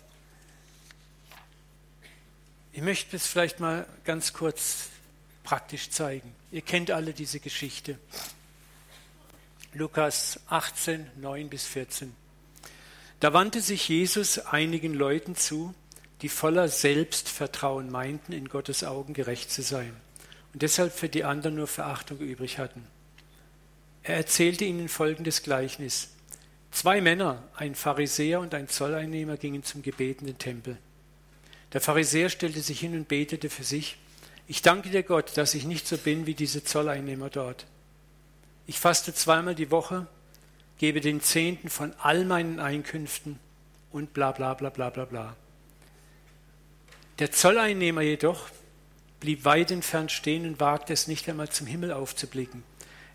Ich 2.72 2.82
möchte 2.82 3.16
es 3.16 3.26
vielleicht 3.26 3.60
mal 3.60 3.86
ganz 4.04 4.32
kurz 4.32 4.88
praktisch 5.44 5.90
zeigen. 5.90 6.34
Ihr 6.50 6.62
kennt 6.62 6.90
alle 6.90 7.12
diese 7.12 7.40
Geschichte. 7.40 7.98
Lukas 9.74 10.40
18, 10.48 11.06
9 11.16 11.48
bis 11.48 11.64
14. 11.64 12.14
Da 13.20 13.32
wandte 13.32 13.60
sich 13.60 13.88
Jesus 13.88 14.38
einigen 14.38 14.94
Leuten 14.94 15.36
zu, 15.36 15.74
die 16.22 16.28
voller 16.28 16.68
Selbstvertrauen 16.68 17.90
meinten, 17.90 18.32
in 18.32 18.48
Gottes 18.48 18.84
Augen 18.84 19.14
gerecht 19.14 19.50
zu 19.50 19.62
sein 19.62 19.94
und 20.52 20.62
deshalb 20.62 20.92
für 20.92 21.08
die 21.08 21.24
anderen 21.24 21.56
nur 21.56 21.66
Verachtung 21.66 22.18
übrig 22.18 22.58
hatten. 22.58 22.86
Er 24.02 24.16
erzählte 24.16 24.64
ihnen 24.64 24.88
folgendes 24.88 25.42
Gleichnis. 25.42 26.10
Zwei 26.70 27.00
Männer, 27.00 27.42
ein 27.54 27.74
Pharisäer 27.74 28.40
und 28.40 28.54
ein 28.54 28.68
Zolleinnehmer, 28.68 29.36
gingen 29.36 29.62
zum 29.62 29.82
Gebet 29.82 30.18
Tempel. 30.38 30.78
Der 31.72 31.80
Pharisäer 31.80 32.28
stellte 32.28 32.60
sich 32.60 32.80
hin 32.80 32.94
und 32.94 33.08
betete 33.08 33.48
für 33.48 33.64
sich, 33.64 33.96
ich 34.52 34.60
danke 34.60 34.90
dir 34.90 35.02
Gott, 35.02 35.38
dass 35.38 35.54
ich 35.54 35.64
nicht 35.64 35.88
so 35.88 35.96
bin 35.96 36.26
wie 36.26 36.34
diese 36.34 36.62
Zolleinnehmer 36.62 37.30
dort. 37.30 37.64
Ich 38.66 38.78
faste 38.78 39.14
zweimal 39.14 39.54
die 39.54 39.70
Woche, 39.70 40.06
gebe 40.76 41.00
den 41.00 41.22
Zehnten 41.22 41.70
von 41.70 41.94
all 41.98 42.26
meinen 42.26 42.60
Einkünften 42.60 43.38
und 43.92 44.12
bla 44.12 44.30
bla 44.32 44.52
bla 44.52 44.68
bla 44.68 44.90
bla 44.90 45.06
bla. 45.06 45.36
Der 47.18 47.32
Zolleinnehmer 47.32 48.02
jedoch 48.02 48.50
blieb 49.20 49.46
weit 49.46 49.70
entfernt 49.70 50.12
stehen 50.12 50.44
und 50.44 50.60
wagte 50.60 50.92
es 50.92 51.08
nicht 51.08 51.26
einmal 51.30 51.48
zum 51.48 51.66
Himmel 51.66 51.90
aufzublicken. 51.90 52.62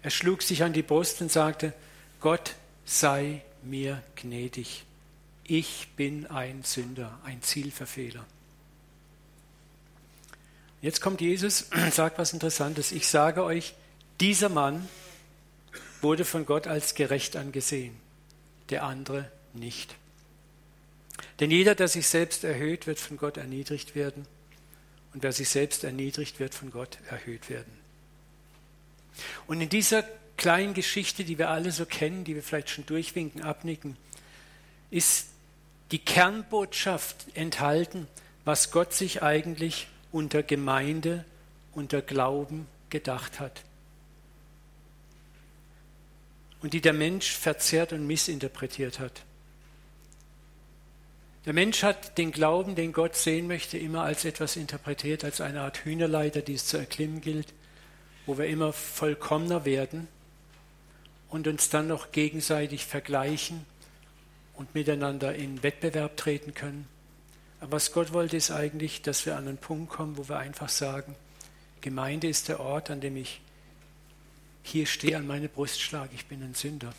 Er 0.01 0.09
schlug 0.09 0.41
sich 0.41 0.63
an 0.63 0.73
die 0.73 0.81
Brust 0.81 1.21
und 1.21 1.31
sagte, 1.31 1.71
Gott 2.19 2.55
sei 2.83 3.43
mir 3.61 4.01
gnädig. 4.15 4.85
Ich 5.43 5.89
bin 5.95 6.25
ein 6.25 6.63
Sünder, 6.63 7.19
ein 7.23 7.43
Zielverfehler. 7.43 8.25
Jetzt 10.81 11.01
kommt 11.01 11.21
Jesus 11.21 11.63
und 11.73 11.93
sagt 11.93 12.19
was 12.19 12.33
Interessantes. 12.33 12.91
Ich 12.91 13.07
sage 13.07 13.43
euch, 13.43 13.73
dieser 14.19 14.49
Mann 14.49 14.87
wurde 16.01 16.25
von 16.25 16.45
Gott 16.45 16.67
als 16.67 16.93
gerecht 16.93 17.35
angesehen, 17.35 17.95
der 18.69 18.83
andere 18.83 19.31
nicht. 19.53 19.95
Denn 21.39 21.49
jeder, 21.49 21.75
der 21.75 21.87
sich 21.87 22.07
selbst 22.07 22.43
erhöht, 22.43 22.85
wird 22.87 22.99
von 22.99 23.17
Gott 23.17 23.37
erniedrigt 23.37 23.95
werden. 23.95 24.27
Und 25.13 25.23
wer 25.23 25.31
sich 25.31 25.49
selbst 25.49 25.83
erniedrigt, 25.83 26.39
wird 26.39 26.53
von 26.53 26.71
Gott 26.71 26.99
erhöht 27.09 27.49
werden. 27.49 27.71
Und 29.47 29.61
in 29.61 29.69
dieser 29.69 30.03
kleinen 30.37 30.75
Geschichte, 30.75 31.23
die 31.23 31.39
wir 31.39 31.49
alle 31.49 31.71
so 31.71 31.87
kennen, 31.87 32.23
die 32.23 32.35
wir 32.35 32.43
vielleicht 32.43 32.69
schon 32.69 32.85
durchwinken, 32.85 33.41
abnicken, 33.41 33.97
ist 34.91 35.29
die 35.91 35.99
Kernbotschaft 35.99 37.25
enthalten, 37.33 38.07
was 38.45 38.71
Gott 38.71 38.93
sich 38.93 39.23
eigentlich 39.23 39.87
unter 40.11 40.43
Gemeinde, 40.43 41.25
unter 41.73 42.01
Glauben 42.01 42.67
gedacht 42.89 43.39
hat. 43.39 43.63
Und 46.61 46.73
die 46.73 46.81
der 46.81 46.93
Mensch 46.93 47.31
verzerrt 47.31 47.93
und 47.93 48.07
missinterpretiert 48.07 48.99
hat. 48.99 49.23
Der 51.45 51.53
Mensch 51.53 51.83
hat 51.83 52.17
den 52.17 52.31
Glauben, 52.31 52.75
den 52.75 52.91
Gott 52.91 53.15
sehen 53.15 53.47
möchte, 53.47 53.77
immer 53.77 54.01
als 54.01 54.25
etwas 54.25 54.57
interpretiert, 54.57 55.23
als 55.23 55.39
eine 55.39 55.61
Art 55.61 55.85
Hühnerleiter, 55.85 56.41
die 56.41 56.55
es 56.55 56.65
zu 56.65 56.77
erklimmen 56.77 57.21
gilt, 57.21 57.53
wo 58.25 58.37
wir 58.37 58.47
immer 58.47 58.73
vollkommener 58.73 59.63
werden 59.63 60.09
und 61.29 61.47
uns 61.47 61.69
dann 61.69 61.87
noch 61.87 62.11
gegenseitig 62.11 62.85
vergleichen 62.85 63.65
und 64.55 64.75
miteinander 64.75 65.35
in 65.35 65.63
Wettbewerb 65.63 66.17
treten 66.17 66.53
können. 66.53 66.87
Aber 67.59 67.73
was 67.73 67.91
Gott 67.91 68.13
wollte, 68.13 68.37
ist 68.37 68.51
eigentlich, 68.51 69.01
dass 69.01 69.25
wir 69.25 69.35
an 69.35 69.47
einen 69.47 69.57
Punkt 69.57 69.91
kommen, 69.91 70.17
wo 70.17 70.29
wir 70.29 70.37
einfach 70.37 70.69
sagen, 70.69 71.15
Gemeinde 71.81 72.27
ist 72.27 72.49
der 72.49 72.59
Ort, 72.59 72.89
an 72.89 73.01
dem 73.01 73.17
ich 73.17 73.41
hier 74.63 74.85
stehe, 74.85 75.17
an 75.17 75.27
meine 75.27 75.47
Brust 75.47 75.81
schlage, 75.81 76.11
ich 76.13 76.25
bin 76.25 76.43
ein 76.43 76.53
Sünder. 76.53 76.93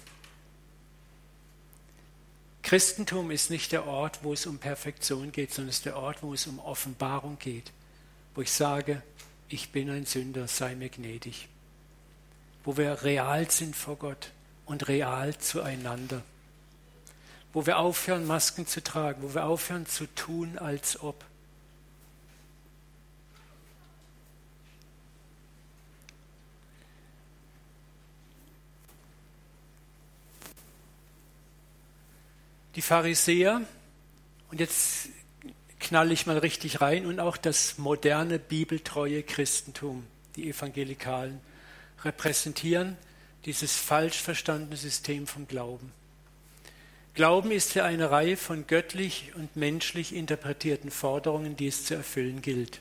Christentum 2.63 3.31
ist 3.31 3.51
nicht 3.51 3.73
der 3.73 3.87
Ort, 3.87 4.21
wo 4.23 4.33
es 4.33 4.47
um 4.47 4.59
Perfektion 4.59 5.33
geht, 5.33 5.53
sondern 5.53 5.71
es 5.71 5.77
ist 5.77 5.87
der 5.87 5.97
Ort, 5.97 6.23
wo 6.23 6.35
es 6.35 6.47
um 6.47 6.59
Offenbarung 6.59 7.39
geht, 7.39 7.73
wo 8.35 8.43
ich 8.43 8.53
sage, 8.53 9.03
ich 9.49 9.71
bin 9.71 9.89
ein 9.91 10.05
Sünder, 10.05 10.49
sei 10.49 10.75
mir 10.75 10.91
gnädig. 10.91 11.49
Wo 12.65 12.77
wir 12.77 13.03
real 13.03 13.51
sind 13.51 13.75
vor 13.75 13.97
Gott 13.97 14.33
und 14.67 14.89
real 14.89 15.37
zueinander. 15.39 16.23
Wo 17.53 17.67
wir 17.67 17.79
aufhören, 17.79 18.27
Masken 18.27 18.67
zu 18.67 18.83
tragen, 18.83 19.23
wo 19.23 19.35
wir 19.35 19.47
aufhören 19.47 19.87
zu 19.87 20.07
tun, 20.15 20.59
als 20.59 21.01
ob. 21.01 21.25
die 32.79 32.83
Pharisäer, 32.83 33.63
und 34.53 34.61
jetzt 34.61 35.09
knalle 35.81 36.13
ich 36.13 36.27
mal 36.27 36.39
richtig 36.39 36.81
rein, 36.81 37.07
und 37.07 37.19
auch 37.19 37.37
das 37.37 37.77
moderne 37.77 38.39
bibeltreue 38.39 39.25
Christentum, 39.25 40.07
die 40.37 40.49
Evangelikalen, 40.49 41.41
repräsentieren 42.05 42.97
dieses 43.47 43.77
falsch 43.77 44.23
verstandene 44.23 44.77
System 44.77 45.27
vom 45.27 45.49
Glauben. 45.49 45.93
Glauben 47.19 47.51
ist 47.51 47.75
ja 47.75 47.85
eine 47.85 48.13
Reihe 48.13 48.37
von 48.37 48.69
göttlich 48.69 49.33
und 49.35 49.57
menschlich 49.57 50.15
interpretierten 50.15 50.93
Forderungen, 50.93 51.57
die 51.57 51.67
es 51.67 51.85
zu 51.85 51.97
erfüllen 51.97 52.43
gilt. 52.43 52.79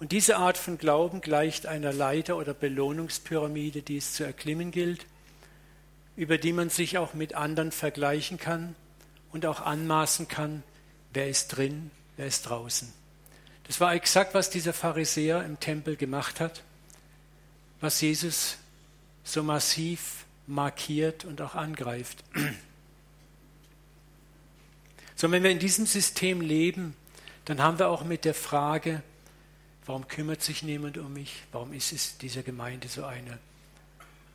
Und 0.00 0.10
diese 0.10 0.38
Art 0.38 0.56
von 0.56 0.78
Glauben 0.78 1.20
gleicht 1.20 1.66
einer 1.66 1.92
Leiter- 1.92 2.38
oder 2.38 2.54
Belohnungspyramide, 2.54 3.82
die 3.82 3.98
es 3.98 4.14
zu 4.14 4.24
erklimmen 4.24 4.70
gilt, 4.70 5.04
über 6.16 6.38
die 6.38 6.54
man 6.54 6.70
sich 6.70 6.96
auch 6.96 7.12
mit 7.12 7.34
anderen 7.34 7.72
vergleichen 7.72 8.38
kann 8.38 8.74
und 9.32 9.44
auch 9.44 9.60
anmaßen 9.60 10.26
kann, 10.26 10.62
wer 11.12 11.28
ist 11.28 11.48
drin, 11.48 11.90
wer 12.16 12.24
ist 12.24 12.48
draußen. 12.48 12.90
Das 13.64 13.80
war 13.80 13.92
exakt, 13.92 14.32
was 14.32 14.48
dieser 14.48 14.72
Pharisäer 14.72 15.44
im 15.44 15.60
Tempel 15.60 15.96
gemacht 15.96 16.40
hat, 16.40 16.62
was 17.82 18.00
Jesus 18.00 18.56
so 19.24 19.42
massiv 19.42 20.24
markiert 20.46 21.26
und 21.26 21.42
auch 21.42 21.54
angreift. 21.54 22.24
So, 25.24 25.30
wenn 25.30 25.42
wir 25.42 25.50
in 25.50 25.58
diesem 25.58 25.86
System 25.86 26.42
leben, 26.42 26.94
dann 27.46 27.62
haben 27.62 27.78
wir 27.78 27.88
auch 27.88 28.04
mit 28.04 28.26
der 28.26 28.34
Frage, 28.34 29.02
warum 29.86 30.06
kümmert 30.06 30.42
sich 30.42 30.62
niemand 30.62 30.98
um 30.98 31.14
mich? 31.14 31.44
Warum 31.50 31.72
ist 31.72 31.92
es 31.92 32.18
dieser 32.18 32.42
Gemeinde 32.42 32.88
so 32.88 33.06
eine, 33.06 33.38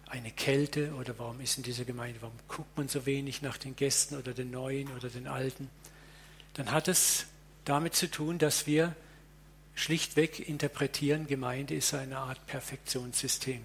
eine 0.07 0.31
Kälte? 0.31 0.95
Oder 0.95 1.13
warum 1.19 1.41
ist 1.41 1.57
in 1.57 1.63
dieser 1.63 1.85
Gemeinde, 1.85 2.23
warum 2.23 2.35
guckt 2.47 2.75
man 2.75 2.87
so 2.87 3.05
wenig 3.05 3.43
nach 3.43 3.57
den 3.57 3.75
Gästen 3.75 4.15
oder 4.15 4.33
den 4.33 4.49
Neuen 4.49 4.87
oder 4.97 5.09
den 5.09 5.27
Alten? 5.27 5.69
Dann 6.55 6.71
hat 6.71 6.87
es 6.87 7.27
damit 7.65 7.93
zu 7.93 8.09
tun, 8.09 8.39
dass 8.39 8.65
wir 8.65 8.95
schlichtweg 9.75 10.49
interpretieren, 10.49 11.27
Gemeinde 11.27 11.75
ist 11.75 11.93
eine 11.93 12.17
Art 12.17 12.43
Perfektionssystem. 12.47 13.61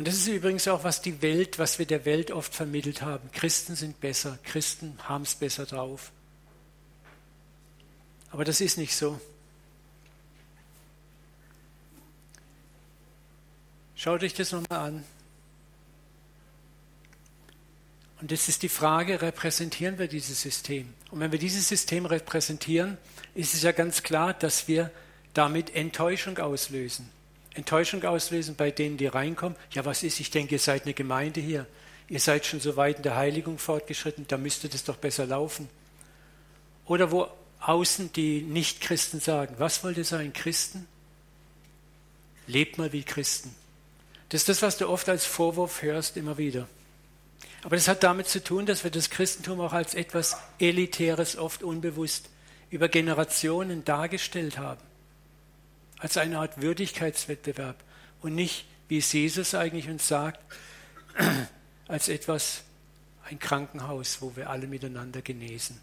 Und 0.00 0.06
das 0.06 0.14
ist 0.14 0.28
übrigens 0.28 0.66
auch, 0.66 0.82
was 0.82 1.02
die 1.02 1.20
Welt, 1.20 1.58
was 1.58 1.78
wir 1.78 1.84
der 1.84 2.06
Welt 2.06 2.30
oft 2.30 2.54
vermittelt 2.54 3.02
haben. 3.02 3.30
Christen 3.32 3.76
sind 3.76 4.00
besser, 4.00 4.38
Christen 4.44 4.98
haben 5.02 5.24
es 5.24 5.34
besser 5.34 5.66
drauf. 5.66 6.10
Aber 8.30 8.46
das 8.46 8.62
ist 8.62 8.78
nicht 8.78 8.96
so. 8.96 9.20
Schaut 13.94 14.22
euch 14.22 14.32
das 14.32 14.52
nochmal 14.52 14.78
an. 14.78 15.04
Und 18.22 18.30
jetzt 18.30 18.48
ist 18.48 18.62
die 18.62 18.70
Frage, 18.70 19.20
repräsentieren 19.20 19.98
wir 19.98 20.08
dieses 20.08 20.40
System? 20.40 20.94
Und 21.10 21.20
wenn 21.20 21.30
wir 21.30 21.38
dieses 21.38 21.68
System 21.68 22.06
repräsentieren, 22.06 22.96
ist 23.34 23.52
es 23.52 23.60
ja 23.60 23.72
ganz 23.72 24.02
klar, 24.02 24.32
dass 24.32 24.66
wir 24.66 24.90
damit 25.34 25.76
Enttäuschung 25.76 26.38
auslösen. 26.38 27.10
Enttäuschung 27.54 28.04
auslösen 28.04 28.54
bei 28.54 28.70
denen, 28.70 28.96
die 28.96 29.06
reinkommen. 29.06 29.56
Ja, 29.72 29.84
was 29.84 30.02
ist? 30.02 30.20
Ich 30.20 30.30
denke, 30.30 30.54
ihr 30.54 30.58
seid 30.58 30.84
eine 30.84 30.94
Gemeinde 30.94 31.40
hier. 31.40 31.66
Ihr 32.08 32.20
seid 32.20 32.46
schon 32.46 32.60
so 32.60 32.76
weit 32.76 32.98
in 32.98 33.02
der 33.04 33.16
Heiligung 33.16 33.58
fortgeschritten, 33.58 34.26
da 34.26 34.36
müsste 34.36 34.68
das 34.68 34.84
doch 34.84 34.96
besser 34.96 35.26
laufen. 35.26 35.68
Oder 36.86 37.12
wo 37.12 37.28
außen 37.60 38.12
die 38.12 38.42
Nichtchristen 38.42 39.20
sagen, 39.20 39.54
was 39.58 39.84
wollt 39.84 39.96
ihr 39.96 40.04
sein, 40.04 40.32
Christen? 40.32 40.88
Lebt 42.48 42.78
mal 42.78 42.92
wie 42.92 43.04
Christen. 43.04 43.54
Das 44.28 44.42
ist 44.42 44.48
das, 44.48 44.62
was 44.62 44.76
du 44.76 44.88
oft 44.88 45.08
als 45.08 45.24
Vorwurf 45.24 45.82
hörst, 45.82 46.16
immer 46.16 46.36
wieder. 46.36 46.66
Aber 47.62 47.76
das 47.76 47.86
hat 47.86 48.02
damit 48.02 48.26
zu 48.26 48.42
tun, 48.42 48.66
dass 48.66 48.82
wir 48.82 48.90
das 48.90 49.10
Christentum 49.10 49.60
auch 49.60 49.72
als 49.72 49.94
etwas 49.94 50.36
Elitäres 50.58 51.36
oft 51.36 51.62
unbewusst 51.62 52.28
über 52.70 52.88
Generationen 52.88 53.84
dargestellt 53.84 54.58
haben. 54.58 54.80
Als 56.00 56.16
eine 56.16 56.38
Art 56.38 56.60
Würdigkeitswettbewerb 56.60 57.76
und 58.22 58.34
nicht, 58.34 58.64
wie 58.88 58.98
es 58.98 59.12
Jesus 59.12 59.54
eigentlich 59.54 59.88
uns 59.88 60.08
sagt, 60.08 60.40
als 61.88 62.08
etwas, 62.08 62.64
ein 63.28 63.38
Krankenhaus, 63.38 64.20
wo 64.20 64.34
wir 64.34 64.50
alle 64.50 64.66
miteinander 64.66 65.22
genesen. 65.22 65.80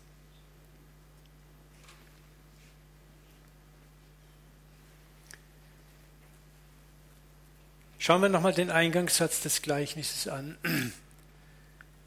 Schauen 8.00 8.22
wir 8.22 8.30
nochmal 8.30 8.54
den 8.54 8.72
Eingangssatz 8.72 9.42
des 9.42 9.62
Gleichnisses 9.62 10.28
an. 10.28 10.58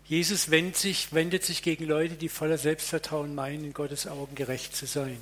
Jesus 0.05 0.51
wendet 0.51 0.77
sich, 0.77 1.13
wendet 1.13 1.45
sich 1.45 1.63
gegen 1.63 1.85
Leute, 1.85 2.15
die 2.17 2.29
voller 2.29 2.59
Selbstvertrauen 2.59 3.35
meinen, 3.35 3.65
in 3.65 3.73
Gottes 3.73 4.07
Augen 4.07 4.35
gerecht 4.35 4.75
zu 4.75 4.87
sein. 4.87 5.19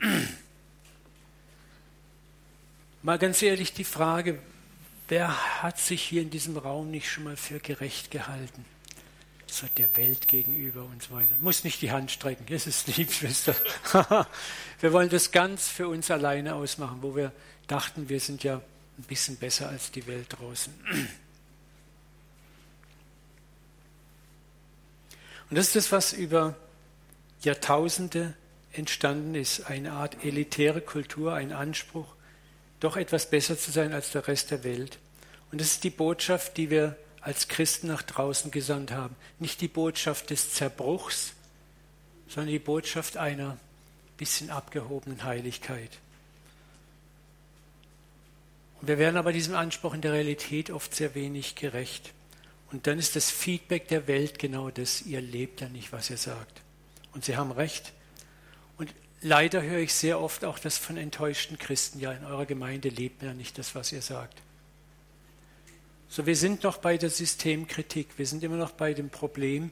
Mal 3.04 3.18
ganz 3.18 3.40
ehrlich 3.42 3.74
die 3.74 3.84
Frage, 3.84 4.38
wer 5.08 5.62
hat 5.62 5.78
sich 5.78 6.02
hier 6.02 6.22
in 6.22 6.30
diesem 6.30 6.56
Raum 6.56 6.90
nicht 6.90 7.10
schon 7.10 7.24
mal 7.24 7.36
für 7.36 7.58
gerecht 7.58 8.10
gehalten? 8.10 8.64
So 9.46 9.66
der 9.76 9.94
Welt 9.98 10.26
gegenüber 10.26 10.84
und 10.84 11.02
so 11.02 11.14
weiter. 11.14 11.34
Muss 11.40 11.64
nicht 11.64 11.82
die 11.82 11.92
Hand 11.92 12.10
strecken, 12.10 12.46
das 12.48 12.66
ist 12.66 12.96
lieb, 12.96 13.12
Schwester. 13.18 13.54
wir 14.80 14.94
wollen 14.94 15.10
das 15.10 15.32
ganz 15.32 15.68
für 15.68 15.86
uns 15.86 16.10
alleine 16.10 16.54
ausmachen, 16.54 17.00
wo 17.02 17.14
wir 17.14 17.30
dachten, 17.66 18.08
wir 18.08 18.20
sind 18.20 18.42
ja 18.42 18.62
ein 18.96 19.04
bisschen 19.06 19.36
besser 19.36 19.68
als 19.68 19.90
die 19.90 20.06
Welt 20.06 20.28
draußen. 20.38 20.72
Und 25.50 25.58
das 25.58 25.66
ist 25.66 25.76
das, 25.76 25.92
was 25.92 26.14
über 26.14 26.56
Jahrtausende 27.42 28.32
entstanden 28.72 29.34
ist, 29.34 29.66
eine 29.66 29.92
Art 29.92 30.24
elitäre 30.24 30.80
Kultur, 30.80 31.34
ein 31.34 31.52
Anspruch, 31.52 32.13
doch 32.80 32.96
etwas 32.96 33.30
besser 33.30 33.58
zu 33.58 33.70
sein 33.70 33.92
als 33.92 34.12
der 34.12 34.26
Rest 34.26 34.50
der 34.50 34.64
Welt. 34.64 34.98
Und 35.50 35.60
das 35.60 35.68
ist 35.68 35.84
die 35.84 35.90
Botschaft, 35.90 36.56
die 36.56 36.70
wir 36.70 36.96
als 37.20 37.48
Christen 37.48 37.86
nach 37.86 38.02
draußen 38.02 38.50
gesandt 38.50 38.90
haben. 38.90 39.16
Nicht 39.38 39.60
die 39.60 39.68
Botschaft 39.68 40.30
des 40.30 40.52
Zerbruchs, 40.52 41.32
sondern 42.28 42.52
die 42.52 42.58
Botschaft 42.58 43.16
einer 43.16 43.56
bisschen 44.16 44.50
abgehobenen 44.50 45.24
Heiligkeit. 45.24 45.98
Und 48.80 48.88
wir 48.88 48.98
werden 48.98 49.16
aber 49.16 49.32
diesem 49.32 49.54
Anspruch 49.54 49.94
in 49.94 50.02
der 50.02 50.12
Realität 50.12 50.70
oft 50.70 50.94
sehr 50.94 51.14
wenig 51.14 51.54
gerecht. 51.54 52.12
Und 52.70 52.86
dann 52.86 52.98
ist 52.98 53.16
das 53.16 53.30
Feedback 53.30 53.88
der 53.88 54.06
Welt 54.06 54.38
genau 54.38 54.68
das, 54.70 55.02
ihr 55.02 55.20
lebt 55.20 55.60
ja 55.60 55.68
nicht, 55.68 55.92
was 55.92 56.10
ihr 56.10 56.16
sagt. 56.16 56.60
Und 57.12 57.24
sie 57.24 57.36
haben 57.36 57.52
recht. 57.52 57.92
Leider 59.26 59.62
höre 59.62 59.78
ich 59.78 59.94
sehr 59.94 60.20
oft 60.20 60.44
auch 60.44 60.58
das 60.58 60.76
von 60.76 60.98
enttäuschten 60.98 61.58
Christen, 61.58 61.98
ja, 61.98 62.12
in 62.12 62.26
eurer 62.26 62.44
Gemeinde 62.44 62.90
lebt 62.90 63.22
ja 63.22 63.32
nicht 63.32 63.56
das, 63.56 63.74
was 63.74 63.90
ihr 63.90 64.02
sagt. 64.02 64.42
So, 66.10 66.26
wir 66.26 66.36
sind 66.36 66.62
noch 66.62 66.76
bei 66.76 66.98
der 66.98 67.08
Systemkritik, 67.08 68.18
wir 68.18 68.26
sind 68.26 68.44
immer 68.44 68.58
noch 68.58 68.72
bei 68.72 68.92
dem 68.92 69.08
Problem, 69.08 69.70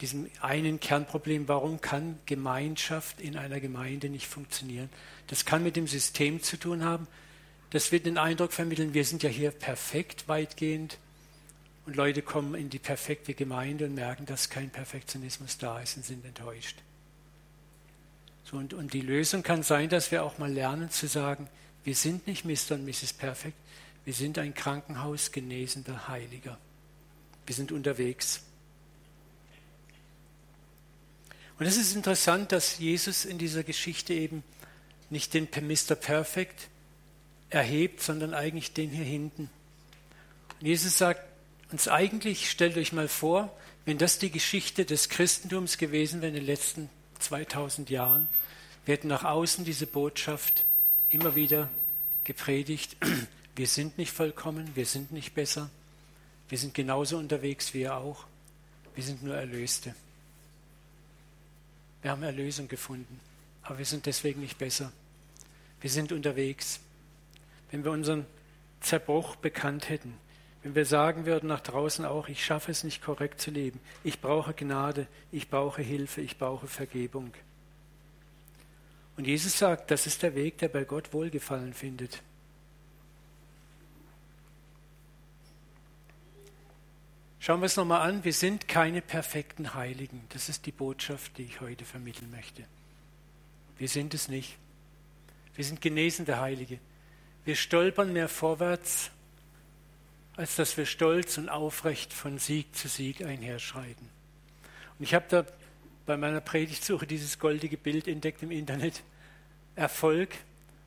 diesem 0.00 0.30
einen 0.40 0.78
Kernproblem, 0.78 1.48
warum 1.48 1.80
kann 1.80 2.20
Gemeinschaft 2.26 3.20
in 3.20 3.36
einer 3.36 3.58
Gemeinde 3.58 4.08
nicht 4.08 4.28
funktionieren? 4.28 4.88
Das 5.26 5.44
kann 5.44 5.64
mit 5.64 5.74
dem 5.74 5.88
System 5.88 6.40
zu 6.40 6.56
tun 6.56 6.84
haben. 6.84 7.08
Das 7.70 7.90
wird 7.90 8.06
den 8.06 8.18
Eindruck 8.18 8.52
vermitteln, 8.52 8.94
wir 8.94 9.04
sind 9.04 9.24
ja 9.24 9.30
hier 9.30 9.50
perfekt 9.50 10.28
weitgehend. 10.28 10.98
Und 11.86 11.96
Leute 11.96 12.22
kommen 12.22 12.54
in 12.54 12.70
die 12.70 12.78
perfekte 12.78 13.34
Gemeinde 13.34 13.86
und 13.86 13.96
merken, 13.96 14.26
dass 14.26 14.48
kein 14.48 14.70
Perfektionismus 14.70 15.58
da 15.58 15.80
ist 15.80 15.96
und 15.96 16.04
sind 16.04 16.24
enttäuscht. 16.24 16.76
Und, 18.52 18.74
und 18.74 18.92
die 18.92 19.00
Lösung 19.00 19.42
kann 19.42 19.62
sein, 19.62 19.88
dass 19.88 20.10
wir 20.10 20.24
auch 20.24 20.38
mal 20.38 20.52
lernen 20.52 20.90
zu 20.90 21.06
sagen, 21.06 21.48
wir 21.84 21.94
sind 21.94 22.26
nicht 22.26 22.44
Mr. 22.44 22.74
und 22.74 22.84
Mrs. 22.84 23.12
Perfekt, 23.12 23.56
wir 24.04 24.14
sind 24.14 24.38
ein 24.38 24.54
Krankenhaus 24.54 25.30
genesender 25.30 26.08
Heiliger. 26.08 26.58
Wir 27.46 27.54
sind 27.54 27.72
unterwegs. 27.72 28.42
Und 31.58 31.66
es 31.66 31.76
ist 31.76 31.94
interessant, 31.94 32.52
dass 32.52 32.78
Jesus 32.78 33.24
in 33.24 33.38
dieser 33.38 33.62
Geschichte 33.62 34.14
eben 34.14 34.42
nicht 35.10 35.34
den 35.34 35.48
Mr. 35.50 35.94
Perfect 35.94 36.68
erhebt, 37.50 38.00
sondern 38.00 38.32
eigentlich 38.32 38.72
den 38.72 38.90
hier 38.90 39.04
hinten. 39.04 39.50
Und 40.60 40.66
Jesus 40.66 40.96
sagt, 40.96 41.22
uns 41.70 41.88
eigentlich, 41.88 42.50
stellt 42.50 42.76
euch 42.76 42.92
mal 42.92 43.08
vor, 43.08 43.54
wenn 43.84 43.98
das 43.98 44.18
die 44.18 44.30
Geschichte 44.30 44.84
des 44.84 45.08
Christentums 45.08 45.78
gewesen 45.78 46.20
wäre 46.20 46.30
in 46.30 46.34
den 46.34 46.46
letzten 46.46 46.88
2000 47.20 47.90
Jahren, 47.90 48.28
wir 48.84 48.94
hätten 48.94 49.08
nach 49.08 49.24
außen 49.24 49.64
diese 49.64 49.86
Botschaft 49.86 50.64
immer 51.08 51.34
wieder 51.34 51.68
gepredigt, 52.24 52.96
wir 53.56 53.66
sind 53.66 53.98
nicht 53.98 54.12
vollkommen, 54.12 54.70
wir 54.74 54.86
sind 54.86 55.12
nicht 55.12 55.34
besser, 55.34 55.70
wir 56.48 56.58
sind 56.58 56.74
genauso 56.74 57.18
unterwegs 57.18 57.74
wie 57.74 57.82
ihr 57.82 57.96
auch, 57.96 58.24
wir 58.94 59.04
sind 59.04 59.22
nur 59.22 59.36
Erlöste. 59.36 59.94
Wir 62.02 62.10
haben 62.10 62.22
Erlösung 62.22 62.66
gefunden, 62.68 63.20
aber 63.62 63.78
wir 63.78 63.84
sind 63.84 64.06
deswegen 64.06 64.40
nicht 64.40 64.58
besser. 64.58 64.90
Wir 65.80 65.90
sind 65.90 66.12
unterwegs. 66.12 66.80
Wenn 67.70 67.84
wir 67.84 67.90
unseren 67.90 68.26
Zerbruch 68.80 69.36
bekannt 69.36 69.88
hätten, 69.88 70.14
wenn 70.62 70.74
wir 70.74 70.84
sagen 70.84 71.24
würden 71.24 71.48
nach 71.48 71.60
draußen 71.60 72.04
auch, 72.04 72.28
ich 72.28 72.44
schaffe 72.44 72.70
es 72.70 72.84
nicht 72.84 73.02
korrekt 73.02 73.40
zu 73.40 73.50
leben, 73.50 73.80
ich 74.04 74.20
brauche 74.20 74.52
Gnade, 74.52 75.06
ich 75.32 75.48
brauche 75.48 75.80
Hilfe, 75.80 76.20
ich 76.20 76.38
brauche 76.38 76.66
Vergebung. 76.66 77.32
Und 79.16 79.26
Jesus 79.26 79.58
sagt, 79.58 79.90
das 79.90 80.06
ist 80.06 80.22
der 80.22 80.34
Weg, 80.34 80.58
der 80.58 80.68
bei 80.68 80.84
Gott 80.84 81.12
Wohlgefallen 81.12 81.74
findet. 81.74 82.22
Schauen 87.38 87.60
wir 87.60 87.66
es 87.66 87.76
nochmal 87.76 88.06
an, 88.06 88.22
wir 88.22 88.34
sind 88.34 88.68
keine 88.68 89.00
perfekten 89.00 89.72
Heiligen. 89.72 90.24
Das 90.28 90.50
ist 90.50 90.66
die 90.66 90.72
Botschaft, 90.72 91.38
die 91.38 91.44
ich 91.44 91.62
heute 91.62 91.86
vermitteln 91.86 92.30
möchte. 92.30 92.64
Wir 93.78 93.88
sind 93.88 94.12
es 94.12 94.28
nicht. 94.28 94.58
Wir 95.54 95.64
sind 95.64 95.80
genesende 95.80 96.38
Heilige. 96.38 96.78
Wir 97.46 97.56
stolpern 97.56 98.12
mehr 98.12 98.28
vorwärts, 98.28 99.10
als 100.40 100.56
dass 100.56 100.78
wir 100.78 100.86
stolz 100.86 101.36
und 101.36 101.50
aufrecht 101.50 102.14
von 102.14 102.38
Sieg 102.38 102.74
zu 102.74 102.88
Sieg 102.88 103.22
einherschreiten. 103.22 104.08
Und 104.98 105.04
ich 105.04 105.12
habe 105.12 105.26
da 105.28 105.44
bei 106.06 106.16
meiner 106.16 106.40
Predigtsuche 106.40 107.06
dieses 107.06 107.38
goldige 107.38 107.76
Bild 107.76 108.08
entdeckt 108.08 108.42
im 108.42 108.50
Internet. 108.50 109.02
Erfolg, 109.76 110.30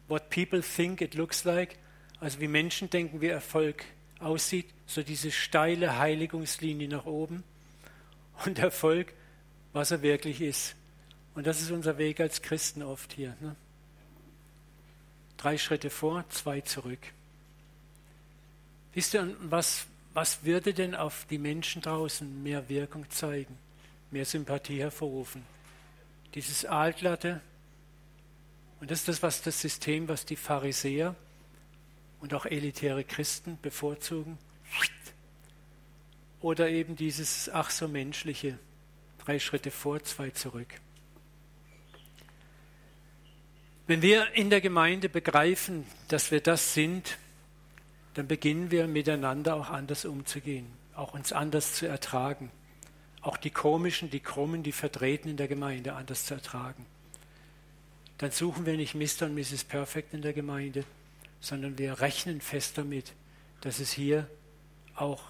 what 0.08 0.32
people 0.32 0.64
think 0.64 1.02
it 1.02 1.14
looks 1.14 1.44
like, 1.44 1.78
also 2.20 2.40
wie 2.40 2.48
Menschen 2.48 2.90
denken, 2.90 3.22
wie 3.22 3.28
Erfolg 3.28 3.86
aussieht, 4.20 4.66
so 4.88 5.04
diese 5.04 5.30
steile 5.30 6.00
Heiligungslinie 6.00 6.88
nach 6.88 7.06
oben 7.06 7.44
und 8.46 8.58
Erfolg, 8.58 9.14
was 9.72 9.92
er 9.92 10.02
wirklich 10.02 10.42
ist. 10.42 10.76
Und 11.36 11.46
das 11.46 11.62
ist 11.62 11.70
unser 11.70 12.00
Weg 12.00 12.20
als 12.20 12.42
Christen 12.42 12.82
oft 12.82 13.14
hier. 13.14 13.38
Ne? 13.40 13.56
Drei 15.38 15.60
Schritte 15.60 15.92
vor, 15.92 16.28
zwei 16.30 16.62
zurück. 16.62 17.02
Wisst 18.94 19.16
ihr, 19.16 19.36
was, 19.42 19.88
was 20.14 20.44
würde 20.44 20.74
denn 20.74 20.94
auf 20.94 21.26
die 21.30 21.40
Menschen 21.40 21.82
draußen 21.82 22.44
mehr 22.44 22.70
Wirkung 22.70 23.10
zeigen, 23.10 23.58
mehr 24.12 24.26
Sympathie 24.26 24.80
hervorrufen? 24.80 25.44
Dieses 26.36 26.66
Aalglatte, 26.66 27.42
und 28.80 28.92
das 28.92 29.00
ist 29.00 29.08
das, 29.08 29.24
was 29.24 29.42
das 29.42 29.60
System, 29.60 30.08
was 30.08 30.26
die 30.26 30.36
Pharisäer 30.36 31.16
und 32.20 32.34
auch 32.34 32.46
elitäre 32.46 33.04
Christen 33.04 33.58
bevorzugen. 33.62 34.38
Oder 36.42 36.70
eben 36.70 36.96
dieses 36.96 37.50
ach 37.50 37.70
so 37.70 37.88
menschliche, 37.88 38.60
drei 39.26 39.40
Schritte 39.40 39.72
vor, 39.72 40.04
zwei 40.04 40.30
zurück. 40.30 40.68
Wenn 43.88 44.02
wir 44.02 44.32
in 44.34 44.50
der 44.50 44.62
Gemeinde 44.62 45.10
begreifen, 45.10 45.86
dass 46.08 46.32
wir 46.32 46.42
das 46.42 46.74
sind, 46.74 47.18
dann 48.14 48.28
beginnen 48.28 48.72
wir 48.72 48.88
miteinander 48.88 49.56
auch 49.56 49.70
anders 49.70 50.06
umzugehen, 50.06 50.68
auch 50.96 51.14
uns 51.14 51.32
anders 51.32 51.74
zu 51.74 51.88
ertragen, 51.88 52.52
auch 53.22 53.38
die 53.38 53.50
komischen, 53.50 54.10
die 54.10 54.20
krummen, 54.20 54.64
die 54.64 54.72
verdrehten 54.72 55.30
in 55.30 55.38
der 55.38 55.48
Gemeinde 55.48 55.94
anders 55.94 56.26
zu 56.26 56.34
ertragen. 56.34 56.86
Dann 58.18 58.32
suchen 58.32 58.66
wir 58.66 58.78
nicht 58.78 58.96
Mr. 58.96 59.26
und 59.26 59.36
Mrs. 59.36 59.64
Perfect 59.64 60.14
in 60.14 60.22
der 60.22 60.34
Gemeinde, 60.34 60.84
sondern 61.40 61.78
wir 61.78 62.00
rechnen 62.00 62.42
fest 62.42 62.78
damit, 62.78 63.14
dass 63.62 63.80
es 63.80 63.92
hier 63.92 64.28
auch 64.96 65.24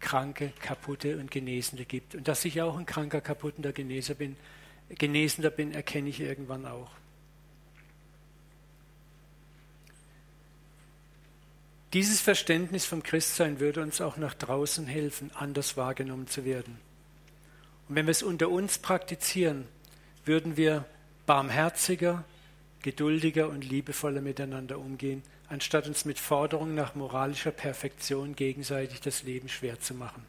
Kranke, 0.00 0.52
Kaputte 0.60 1.18
und 1.18 1.30
Genesende 1.30 1.84
gibt. 1.84 2.14
Und 2.14 2.28
dass 2.28 2.44
ich 2.44 2.60
auch 2.62 2.76
ein 2.76 2.86
kranker, 2.86 3.20
kaputter 3.20 3.72
Geneser 3.72 4.14
bin, 4.14 4.36
Genesender 4.90 5.50
bin, 5.50 5.72
erkenne 5.72 6.08
ich 6.08 6.20
irgendwann 6.20 6.66
auch. 6.66 6.90
Dieses 11.94 12.20
Verständnis 12.20 12.84
vom 12.84 13.02
Christsein 13.02 13.60
würde 13.60 13.80
uns 13.80 14.02
auch 14.02 14.18
nach 14.18 14.34
draußen 14.34 14.86
helfen, 14.86 15.30
anders 15.34 15.78
wahrgenommen 15.78 16.26
zu 16.26 16.44
werden. 16.44 16.78
Und 17.88 17.94
wenn 17.96 18.06
wir 18.06 18.10
es 18.10 18.22
unter 18.22 18.50
uns 18.50 18.78
praktizieren, 18.78 19.66
würden 20.26 20.58
wir 20.58 20.84
barmherziger, 21.24 22.24
geduldiger 22.82 23.48
und 23.48 23.64
liebevoller 23.64 24.20
miteinander 24.20 24.78
umgehen, 24.78 25.22
anstatt 25.48 25.86
uns 25.86 26.04
mit 26.04 26.18
Forderungen 26.18 26.74
nach 26.74 26.94
moralischer 26.94 27.52
Perfektion 27.52 28.36
gegenseitig 28.36 29.00
das 29.00 29.22
Leben 29.22 29.48
schwer 29.48 29.80
zu 29.80 29.94
machen 29.94 30.24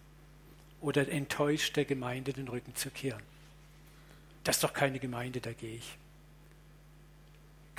oder 0.79 1.09
enttäuscht 1.09 1.75
der 1.75 1.83
Gemeinde 1.83 2.31
den 2.31 2.47
Rücken 2.47 2.73
zu 2.75 2.89
kehren. 2.89 3.21
Das 4.45 4.57
ist 4.57 4.63
doch 4.63 4.73
keine 4.73 4.99
Gemeinde, 4.99 5.41
da 5.41 5.51
gehe 5.51 5.75
ich 5.75 5.97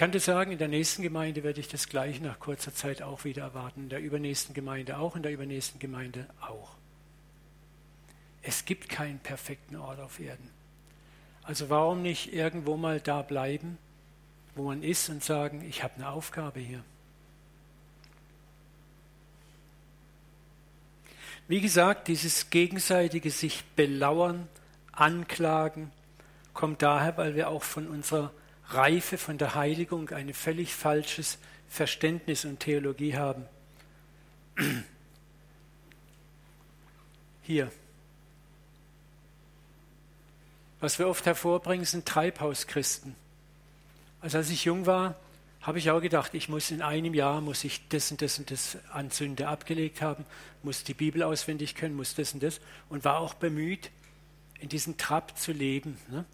kann 0.00 0.18
sagen, 0.18 0.52
in 0.52 0.56
der 0.56 0.68
nächsten 0.68 1.02
Gemeinde 1.02 1.42
werde 1.42 1.60
ich 1.60 1.68
das 1.68 1.86
gleich 1.86 2.22
nach 2.22 2.40
kurzer 2.40 2.72
Zeit 2.72 3.02
auch 3.02 3.24
wieder 3.24 3.42
erwarten, 3.42 3.82
in 3.82 3.88
der 3.90 4.00
übernächsten 4.00 4.54
Gemeinde 4.54 4.96
auch, 4.96 5.14
in 5.14 5.22
der 5.22 5.30
übernächsten 5.30 5.78
Gemeinde 5.78 6.26
auch. 6.40 6.70
Es 8.40 8.64
gibt 8.64 8.88
keinen 8.88 9.18
perfekten 9.18 9.76
Ort 9.76 10.00
auf 10.00 10.18
Erden. 10.18 10.48
Also 11.42 11.68
warum 11.68 12.00
nicht 12.00 12.32
irgendwo 12.32 12.78
mal 12.78 12.98
da 12.98 13.20
bleiben, 13.20 13.76
wo 14.54 14.62
man 14.62 14.82
ist 14.82 15.10
und 15.10 15.22
sagen, 15.22 15.62
ich 15.68 15.82
habe 15.82 15.96
eine 15.96 16.08
Aufgabe 16.08 16.60
hier. 16.60 16.82
Wie 21.46 21.60
gesagt, 21.60 22.08
dieses 22.08 22.48
gegenseitige 22.48 23.30
sich 23.30 23.64
belauern, 23.76 24.48
anklagen, 24.92 25.92
kommt 26.54 26.80
daher, 26.80 27.18
weil 27.18 27.34
wir 27.34 27.50
auch 27.50 27.64
von 27.64 27.86
unserer 27.86 28.32
Reife 28.72 29.18
von 29.18 29.38
der 29.38 29.54
Heiligung 29.54 30.10
ein 30.10 30.32
völlig 30.34 30.74
falsches 30.74 31.38
Verständnis 31.68 32.44
und 32.44 32.60
Theologie 32.60 33.16
haben. 33.16 33.44
Hier. 37.42 37.70
Was 40.80 40.98
wir 40.98 41.08
oft 41.08 41.26
hervorbringen, 41.26 41.84
sind 41.84 42.06
Treibhauschristen. 42.06 43.14
Also 44.20 44.38
als 44.38 44.50
ich 44.50 44.64
jung 44.64 44.86
war, 44.86 45.16
habe 45.60 45.78
ich 45.78 45.90
auch 45.90 46.00
gedacht, 46.00 46.34
ich 46.34 46.48
muss 46.48 46.70
in 46.70 46.80
einem 46.80 47.12
Jahr 47.12 47.40
muss 47.40 47.64
ich 47.64 47.86
das 47.88 48.10
und 48.10 48.22
das 48.22 48.38
und 48.38 48.50
das 48.50 48.78
an 48.92 49.10
Sünde 49.10 49.48
abgelegt 49.48 50.00
haben, 50.00 50.24
muss 50.62 50.84
die 50.84 50.94
Bibel 50.94 51.22
auswendig 51.22 51.74
können, 51.74 51.94
muss 51.94 52.14
das 52.14 52.32
und 52.32 52.42
das 52.42 52.60
und 52.88 53.04
war 53.04 53.18
auch 53.18 53.34
bemüht, 53.34 53.90
in 54.58 54.68
diesem 54.68 54.96
Trab 54.96 55.38
zu 55.38 55.52
leben. 55.52 55.98
Ne? 56.08 56.24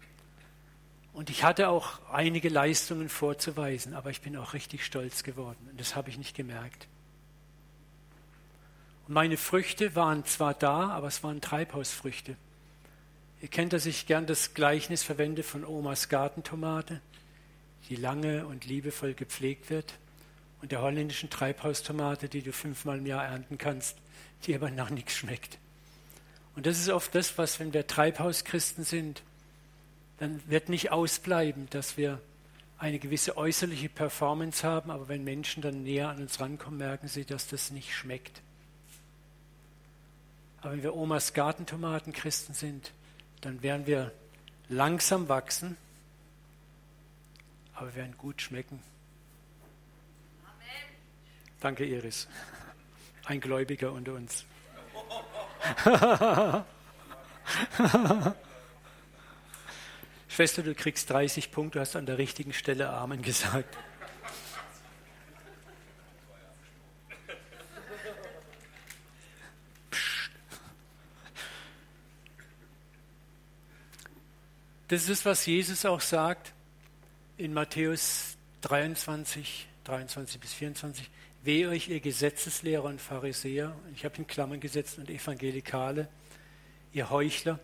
Und 1.17 1.31
ich 1.31 1.43
hatte 1.43 1.69
auch 1.69 1.97
einige 2.11 2.47
Leistungen 2.47 3.09
vorzuweisen, 3.09 3.95
aber 3.95 4.11
ich 4.11 4.21
bin 4.21 4.37
auch 4.37 4.53
richtig 4.53 4.85
stolz 4.85 5.23
geworden. 5.23 5.57
Und 5.71 5.79
das 5.79 5.95
habe 5.95 6.11
ich 6.11 6.19
nicht 6.19 6.35
gemerkt. 6.35 6.87
Und 9.07 9.15
meine 9.15 9.35
Früchte 9.35 9.95
waren 9.95 10.25
zwar 10.25 10.53
da, 10.53 10.89
aber 10.89 11.07
es 11.07 11.23
waren 11.23 11.41
Treibhausfrüchte. 11.41 12.35
Ihr 13.41 13.47
kennt, 13.47 13.73
dass 13.73 13.87
ich 13.87 14.05
gern 14.05 14.27
das 14.27 14.53
Gleichnis 14.53 15.01
verwende 15.01 15.41
von 15.41 15.65
Omas 15.65 16.07
Gartentomate, 16.07 17.01
die 17.89 17.95
lange 17.95 18.45
und 18.45 18.65
liebevoll 18.65 19.15
gepflegt 19.15 19.71
wird, 19.71 19.95
und 20.61 20.71
der 20.71 20.83
holländischen 20.83 21.31
Treibhaustomate, 21.31 22.29
die 22.29 22.43
du 22.43 22.53
fünfmal 22.53 22.99
im 22.99 23.07
Jahr 23.07 23.25
ernten 23.25 23.57
kannst, 23.57 23.97
die 24.45 24.53
aber 24.53 24.69
nach 24.69 24.91
nichts 24.91 25.15
schmeckt. 25.15 25.57
Und 26.55 26.67
das 26.67 26.77
ist 26.77 26.89
oft 26.89 27.15
das, 27.15 27.39
was, 27.39 27.59
wenn 27.59 27.73
wir 27.73 27.87
Treibhauschristen 27.87 28.83
sind, 28.83 29.23
dann 30.17 30.41
wird 30.49 30.69
nicht 30.69 30.91
ausbleiben, 30.91 31.69
dass 31.69 31.97
wir 31.97 32.19
eine 32.79 32.99
gewisse 32.99 33.37
äußerliche 33.37 33.89
Performance 33.89 34.67
haben, 34.67 34.91
aber 34.91 35.07
wenn 35.07 35.23
Menschen 35.23 35.61
dann 35.61 35.83
näher 35.83 36.09
an 36.09 36.17
uns 36.17 36.39
rankommen, 36.39 36.77
merken 36.77 37.07
sie, 37.07 37.25
dass 37.25 37.47
das 37.47 37.71
nicht 37.71 37.93
schmeckt. 37.93 38.41
Aber 40.61 40.73
wenn 40.73 40.83
wir 40.83 40.95
Omas 40.95 41.33
Gartentomaten 41.33 42.13
Christen 42.13 42.53
sind, 42.53 42.91
dann 43.41 43.63
werden 43.63 43.87
wir 43.87 44.11
langsam 44.69 45.29
wachsen, 45.29 45.77
aber 47.73 47.87
wir 47.87 47.95
werden 47.95 48.17
gut 48.17 48.41
schmecken. 48.41 48.81
Amen. 50.43 50.95
Danke, 51.59 51.85
Iris. 51.85 52.27
Ein 53.25 53.39
Gläubiger 53.39 53.91
unter 53.91 54.13
uns. 54.13 54.45
Schwester, 60.37 60.61
du 60.61 60.75
kriegst 60.75 61.09
30 61.09 61.49
Punkte, 61.49 61.79
du 61.79 61.81
hast 61.81 61.95
an 61.95 62.05
der 62.05 62.19
richtigen 62.19 62.53
Stelle 62.53 62.89
Amen 62.89 63.23
gesagt. 63.23 63.75
Das 74.89 75.09
ist, 75.09 75.25
was 75.25 75.43
Jesus 75.47 75.87
auch 75.87 76.01
sagt 76.01 76.53
in 77.37 77.51
Matthäus 77.51 78.37
23, 78.61 79.67
23 79.85 80.39
bis 80.39 80.53
24. 80.53 81.09
Wehe 81.41 81.69
euch, 81.69 81.89
ihr 81.89 81.99
Gesetzeslehrer 81.99 82.83
und 82.83 83.01
Pharisäer, 83.01 83.75
ich 83.95 84.05
habe 84.05 84.17
in 84.17 84.27
Klammern 84.27 84.59
gesetzt, 84.59 84.99
und 84.99 85.09
Evangelikale, 85.09 86.07
ihr 86.93 87.09
Heuchler, 87.09 87.59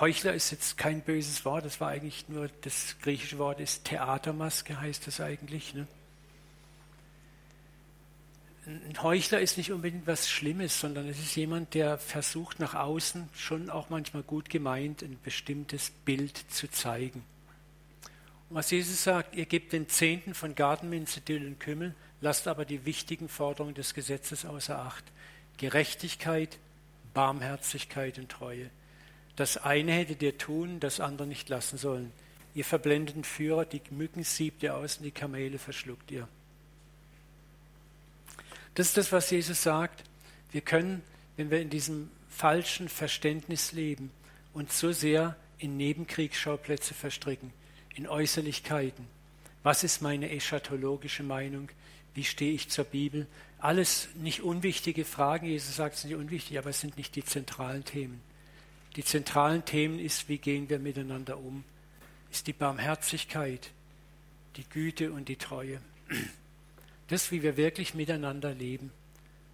Heuchler 0.00 0.32
ist 0.32 0.52
jetzt 0.52 0.78
kein 0.78 1.00
böses 1.00 1.44
Wort, 1.44 1.64
das 1.64 1.80
war 1.80 1.88
eigentlich 1.88 2.28
nur, 2.28 2.48
das 2.60 2.96
griechische 3.02 3.38
Wort 3.38 3.58
ist 3.58 3.84
Theatermaske, 3.84 4.80
heißt 4.80 5.08
das 5.08 5.20
eigentlich. 5.20 5.74
Ne? 5.74 5.88
Ein 8.66 9.02
Heuchler 9.02 9.40
ist 9.40 9.56
nicht 9.56 9.72
unbedingt 9.72 10.06
was 10.06 10.28
Schlimmes, 10.28 10.78
sondern 10.78 11.08
es 11.08 11.18
ist 11.18 11.34
jemand, 11.34 11.74
der 11.74 11.98
versucht 11.98 12.60
nach 12.60 12.74
außen, 12.74 13.28
schon 13.34 13.70
auch 13.70 13.90
manchmal 13.90 14.22
gut 14.22 14.50
gemeint, 14.50 15.02
ein 15.02 15.18
bestimmtes 15.24 15.90
Bild 16.04 16.36
zu 16.48 16.70
zeigen. 16.70 17.24
Und 18.50 18.56
was 18.56 18.70
Jesus 18.70 19.02
sagt, 19.02 19.34
ihr 19.34 19.46
gebt 19.46 19.72
den 19.72 19.88
Zehnten 19.88 20.34
von 20.34 20.54
Gartenminze, 20.54 21.22
Dill 21.22 21.44
und 21.44 21.58
Kümmel, 21.58 21.94
lasst 22.20 22.46
aber 22.46 22.64
die 22.64 22.84
wichtigen 22.84 23.28
Forderungen 23.28 23.74
des 23.74 23.94
Gesetzes 23.94 24.44
außer 24.44 24.78
Acht. 24.78 25.04
Gerechtigkeit, 25.56 26.58
Barmherzigkeit 27.14 28.18
und 28.18 28.28
Treue. 28.28 28.70
Das 29.38 29.56
eine 29.56 29.92
hättet 29.92 30.20
ihr 30.20 30.36
tun, 30.36 30.80
das 30.80 30.98
andere 30.98 31.28
nicht 31.28 31.48
lassen 31.48 31.78
sollen. 31.78 32.12
Ihr 32.56 32.64
verblendeten 32.64 33.22
Führer, 33.22 33.64
die 33.64 33.80
Mücken 33.92 34.24
siebt 34.24 34.64
ihr 34.64 34.74
aus 34.74 34.96
und 34.96 35.04
die 35.04 35.12
Kamele 35.12 35.60
verschluckt 35.60 36.10
ihr. 36.10 36.26
Das 38.74 38.88
ist 38.88 38.96
das, 38.96 39.12
was 39.12 39.30
Jesus 39.30 39.62
sagt. 39.62 40.02
Wir 40.50 40.60
können, 40.60 41.02
wenn 41.36 41.52
wir 41.52 41.60
in 41.60 41.70
diesem 41.70 42.10
falschen 42.28 42.88
Verständnis 42.88 43.70
leben, 43.70 44.10
uns 44.54 44.76
so 44.76 44.90
sehr 44.90 45.36
in 45.58 45.76
Nebenkriegsschauplätze 45.76 46.92
verstricken, 46.92 47.52
in 47.94 48.08
Äußerlichkeiten. 48.08 49.06
Was 49.62 49.84
ist 49.84 50.02
meine 50.02 50.30
eschatologische 50.30 51.22
Meinung? 51.22 51.68
Wie 52.12 52.24
stehe 52.24 52.54
ich 52.54 52.70
zur 52.70 52.86
Bibel? 52.86 53.28
Alles 53.60 54.08
nicht 54.16 54.42
unwichtige 54.42 55.04
Fragen. 55.04 55.46
Jesus 55.46 55.76
sagt 55.76 55.94
es 55.94 56.04
nicht 56.04 56.16
unwichtig, 56.16 56.58
aber 56.58 56.70
es 56.70 56.80
sind 56.80 56.96
nicht 56.96 57.14
die 57.14 57.24
zentralen 57.24 57.84
Themen. 57.84 58.20
Die 58.96 59.04
zentralen 59.04 59.64
Themen 59.64 59.98
ist, 59.98 60.28
wie 60.28 60.38
gehen 60.38 60.68
wir 60.68 60.78
miteinander 60.78 61.38
um? 61.38 61.64
Ist 62.30 62.46
die 62.46 62.52
Barmherzigkeit, 62.52 63.70
die 64.56 64.64
Güte 64.64 65.12
und 65.12 65.28
die 65.28 65.36
Treue. 65.36 65.80
Das, 67.08 67.30
wie 67.30 67.42
wir 67.42 67.56
wirklich 67.56 67.94
miteinander 67.94 68.52
leben, 68.52 68.90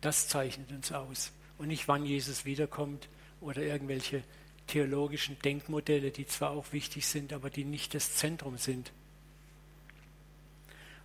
das 0.01 0.29
zeichnet 0.29 0.71
uns 0.71 0.93
aus. 0.93 1.33
Und 1.59 1.69
nicht, 1.69 1.87
wann 1.89 2.05
Jesus 2.05 2.45
wiederkommt 2.45 3.09
oder 3.41 3.63
irgendwelche 3.63 4.25
theologischen 4.67 5.39
Denkmodelle, 5.41 6.11
die 6.11 6.27
zwar 6.27 6.51
auch 6.51 6.73
wichtig 6.73 7.07
sind, 7.07 7.33
aber 7.33 7.51
die 7.51 7.65
nicht 7.65 7.95
das 7.95 8.17
Zentrum 8.17 8.59
sind. 8.59 8.93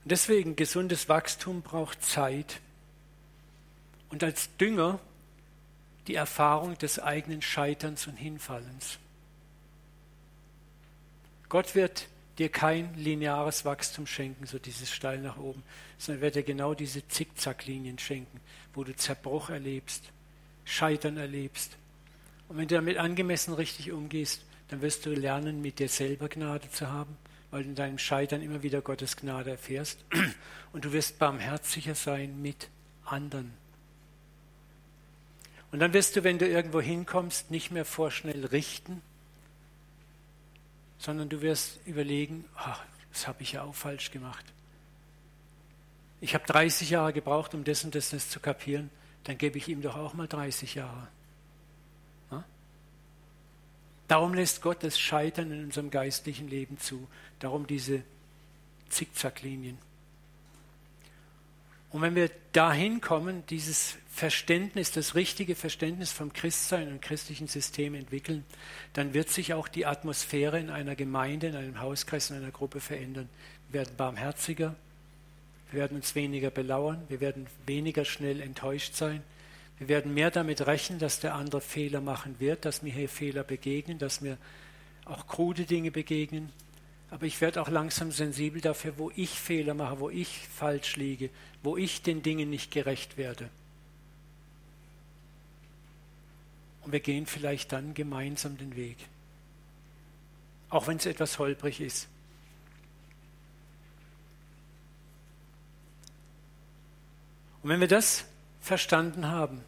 Und 0.03 0.11
deswegen 0.11 0.55
gesundes 0.55 1.09
Wachstum 1.09 1.61
braucht 1.61 2.03
Zeit. 2.03 2.61
Und 4.09 4.23
als 4.23 4.55
Dünger 4.57 4.99
die 6.09 6.15
Erfahrung 6.15 6.77
des 6.77 6.99
eigenen 6.99 7.41
Scheiterns 7.41 8.07
und 8.07 8.17
Hinfallens. 8.17 8.99
Gott 11.47 11.75
wird 11.75 12.07
dir 12.37 12.49
kein 12.49 12.93
lineares 12.95 13.63
Wachstum 13.63 14.05
schenken, 14.05 14.45
so 14.45 14.59
dieses 14.59 14.91
steil 14.91 15.19
nach 15.19 15.37
oben, 15.37 15.63
sondern 15.97 16.21
wird 16.21 16.35
dir 16.35 16.43
genau 16.43 16.73
diese 16.73 17.07
Zickzacklinien 17.07 17.97
schenken, 17.99 18.41
wo 18.73 18.83
du 18.83 18.95
Zerbruch 18.95 19.49
erlebst, 19.49 20.11
Scheitern 20.65 21.17
erlebst, 21.17 21.77
und 22.49 22.57
wenn 22.57 22.67
du 22.67 22.75
damit 22.75 22.97
angemessen 22.97 23.53
richtig 23.53 23.91
umgehst, 23.91 24.41
dann 24.69 24.81
wirst 24.81 25.05
du 25.05 25.11
lernen, 25.11 25.61
mit 25.61 25.79
dir 25.79 25.87
selber 25.87 26.27
Gnade 26.27 26.69
zu 26.71 26.89
haben, 26.89 27.15
weil 27.51 27.63
du 27.63 27.69
in 27.69 27.75
deinem 27.75 27.99
Scheitern 27.99 28.41
immer 28.41 28.63
wieder 28.63 28.81
Gottes 28.81 29.15
Gnade 29.15 29.51
erfährst. 29.51 30.03
Und 30.73 30.83
du 30.83 30.91
wirst 30.91 31.19
barmherziger 31.19 31.93
sein 31.95 32.41
mit 32.41 32.69
anderen. 33.05 33.53
Und 35.71 35.79
dann 35.79 35.93
wirst 35.93 36.15
du, 36.15 36.23
wenn 36.23 36.39
du 36.39 36.47
irgendwo 36.47 36.81
hinkommst, 36.81 37.51
nicht 37.51 37.71
mehr 37.71 37.85
vorschnell 37.85 38.45
richten, 38.45 39.01
sondern 40.97 41.29
du 41.29 41.41
wirst 41.41 41.79
überlegen, 41.85 42.45
ach, 42.55 42.83
das 43.11 43.27
habe 43.27 43.41
ich 43.41 43.53
ja 43.53 43.63
auch 43.63 43.75
falsch 43.75 44.11
gemacht. 44.11 44.45
Ich 46.21 46.33
habe 46.33 46.45
30 46.45 46.89
Jahre 46.89 47.13
gebraucht, 47.13 47.53
um 47.53 47.63
das 47.63 47.83
und 47.83 47.95
das, 47.95 48.09
das 48.09 48.29
zu 48.29 48.39
kapieren, 48.39 48.89
dann 49.23 49.37
gebe 49.37 49.57
ich 49.57 49.67
ihm 49.67 49.81
doch 49.81 49.95
auch 49.95 50.13
mal 50.13 50.27
30 50.27 50.75
Jahre. 50.75 51.07
Darum 54.09 54.33
lässt 54.33 54.63
Gott 54.63 54.83
das 54.83 54.99
Scheitern 54.99 55.51
in 55.51 55.65
unserem 55.65 55.91
geistlichen 55.91 56.47
Leben 56.47 56.79
zu. 56.79 57.07
Darum 57.37 57.67
diese 57.67 58.01
Zickzacklinien. 58.89 59.77
Und 61.91 62.01
wenn 62.01 62.15
wir 62.15 62.29
dahin 62.51 63.01
kommen, 63.01 63.43
dieses 63.49 63.95
Verständnis, 64.11 64.91
das 64.91 65.15
richtige 65.15 65.55
Verständnis 65.55 66.11
vom 66.11 66.33
Christsein 66.33 66.89
und 66.89 67.01
christlichen 67.01 67.47
System 67.47 67.95
entwickeln, 67.95 68.43
dann 68.93 69.13
wird 69.13 69.29
sich 69.29 69.53
auch 69.53 69.67
die 69.67 69.85
Atmosphäre 69.85 70.59
in 70.59 70.69
einer 70.69 70.95
Gemeinde, 70.95 71.47
in 71.47 71.55
einem 71.55 71.79
Hauskreis, 71.79 72.29
in 72.29 72.37
einer 72.37 72.51
Gruppe 72.51 72.79
verändern. 72.79 73.29
Wir 73.69 73.81
werden 73.81 73.95
barmherziger, 73.97 74.75
wir 75.71 75.79
werden 75.81 75.97
uns 75.97 76.15
weniger 76.15 76.51
belauern, 76.51 77.01
wir 77.07 77.21
werden 77.21 77.47
weniger 77.65 78.05
schnell 78.05 78.41
enttäuscht 78.41 78.95
sein, 78.95 79.23
wir 79.79 79.87
werden 79.87 80.13
mehr 80.13 80.29
damit 80.29 80.67
rechnen, 80.67 80.99
dass 80.99 81.21
der 81.21 81.35
andere 81.35 81.61
Fehler 81.61 82.01
machen 82.01 82.35
wird, 82.39 82.65
dass 82.65 82.81
mir 82.81 82.91
hier 82.91 83.09
Fehler 83.09 83.43
begegnen, 83.43 83.97
dass 83.97 84.19
mir 84.19 84.37
auch 85.05 85.25
krude 85.27 85.63
Dinge 85.63 85.89
begegnen. 85.89 86.51
Aber 87.11 87.25
ich 87.25 87.41
werde 87.41 87.61
auch 87.61 87.69
langsam 87.69 88.11
sensibel 88.11 88.61
dafür, 88.61 88.97
wo 88.97 89.11
ich 89.15 89.31
Fehler 89.31 89.73
mache, 89.73 89.99
wo 89.99 90.09
ich 90.09 90.47
falsch 90.47 90.95
liege, 90.95 91.29
wo 91.63 91.75
ich 91.75 92.01
den 92.01 92.21
Dingen 92.21 92.49
nicht 92.49 92.71
gerecht 92.71 93.17
werde. 93.17 93.49
Und 96.81 96.91
wir 96.91 96.99
gehen 96.99 97.25
vielleicht 97.25 97.71
dann 97.71 97.93
gemeinsam 97.93 98.57
den 98.57 98.75
Weg. 98.75 98.97
Auch 100.69 100.87
wenn 100.87 100.97
es 100.97 101.05
etwas 101.05 101.39
holprig 101.39 101.81
ist. 101.81 102.07
Und 107.61 107.69
wenn 107.69 107.79
wir 107.79 107.87
das 107.87 108.25
verstanden 108.61 109.27
haben, 109.27 109.61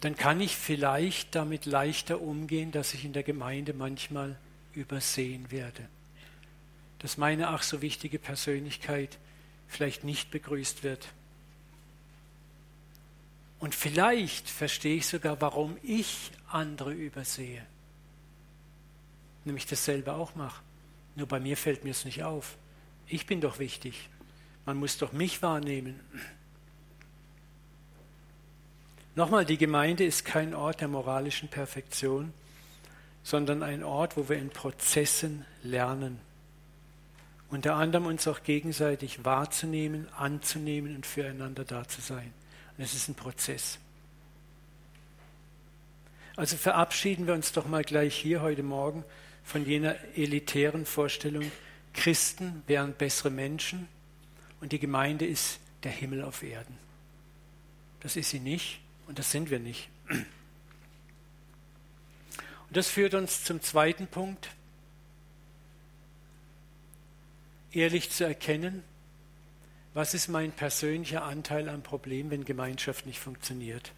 dann 0.00 0.16
kann 0.16 0.40
ich 0.40 0.56
vielleicht 0.56 1.34
damit 1.34 1.66
leichter 1.66 2.20
umgehen, 2.20 2.72
dass 2.72 2.94
ich 2.94 3.04
in 3.04 3.12
der 3.12 3.22
Gemeinde 3.22 3.72
manchmal 3.72 4.36
übersehen 4.74 5.50
werde. 5.50 5.88
Dass 7.04 7.18
meine 7.18 7.48
ach 7.48 7.62
so 7.62 7.82
wichtige 7.82 8.18
Persönlichkeit 8.18 9.18
vielleicht 9.68 10.04
nicht 10.04 10.30
begrüßt 10.30 10.84
wird. 10.84 11.06
Und 13.58 13.74
vielleicht 13.74 14.48
verstehe 14.48 14.96
ich 14.96 15.06
sogar, 15.06 15.38
warum 15.42 15.76
ich 15.82 16.30
andere 16.48 16.94
übersehe. 16.94 17.62
Nämlich 19.44 19.66
dasselbe 19.66 20.14
auch 20.14 20.34
mache. 20.34 20.62
Nur 21.14 21.28
bei 21.28 21.40
mir 21.40 21.58
fällt 21.58 21.84
mir 21.84 21.90
es 21.90 22.06
nicht 22.06 22.22
auf. 22.22 22.56
Ich 23.06 23.26
bin 23.26 23.42
doch 23.42 23.58
wichtig. 23.58 24.08
Man 24.64 24.78
muss 24.78 24.96
doch 24.96 25.12
mich 25.12 25.42
wahrnehmen. 25.42 26.00
Nochmal, 29.14 29.44
die 29.44 29.58
Gemeinde 29.58 30.04
ist 30.06 30.24
kein 30.24 30.54
Ort 30.54 30.80
der 30.80 30.88
moralischen 30.88 31.50
Perfektion, 31.50 32.32
sondern 33.22 33.62
ein 33.62 33.82
Ort, 33.82 34.16
wo 34.16 34.26
wir 34.30 34.38
in 34.38 34.48
Prozessen 34.48 35.44
lernen. 35.62 36.18
Unter 37.54 37.76
anderem 37.76 38.06
uns 38.06 38.26
auch 38.26 38.42
gegenseitig 38.42 39.24
wahrzunehmen, 39.24 40.08
anzunehmen 40.14 40.96
und 40.96 41.06
füreinander 41.06 41.64
da 41.64 41.86
zu 41.86 42.00
sein. 42.00 42.32
Und 42.76 42.82
es 42.82 42.94
ist 42.94 43.08
ein 43.08 43.14
Prozess. 43.14 43.78
Also 46.34 46.56
verabschieden 46.56 47.28
wir 47.28 47.34
uns 47.34 47.52
doch 47.52 47.68
mal 47.68 47.84
gleich 47.84 48.16
hier 48.16 48.42
heute 48.42 48.64
Morgen 48.64 49.04
von 49.44 49.64
jener 49.64 49.94
elitären 50.16 50.84
Vorstellung, 50.84 51.48
Christen 51.92 52.64
wären 52.66 52.92
bessere 52.92 53.30
Menschen 53.30 53.86
und 54.60 54.72
die 54.72 54.80
Gemeinde 54.80 55.24
ist 55.24 55.60
der 55.84 55.92
Himmel 55.92 56.22
auf 56.22 56.42
Erden. 56.42 56.76
Das 58.00 58.16
ist 58.16 58.30
sie 58.30 58.40
nicht. 58.40 58.80
Und 59.06 59.20
das 59.20 59.30
sind 59.30 59.50
wir 59.50 59.60
nicht. 59.60 59.88
Und 60.08 60.26
das 62.70 62.88
führt 62.88 63.14
uns 63.14 63.44
zum 63.44 63.62
zweiten 63.62 64.08
Punkt. 64.08 64.48
Ehrlich 67.74 68.10
zu 68.10 68.24
erkennen, 68.24 68.84
was 69.94 70.14
ist 70.14 70.28
mein 70.28 70.52
persönlicher 70.52 71.24
Anteil 71.24 71.68
am 71.68 71.82
Problem, 71.82 72.30
wenn 72.30 72.44
Gemeinschaft 72.44 73.04
nicht 73.04 73.18
funktioniert. 73.18 73.92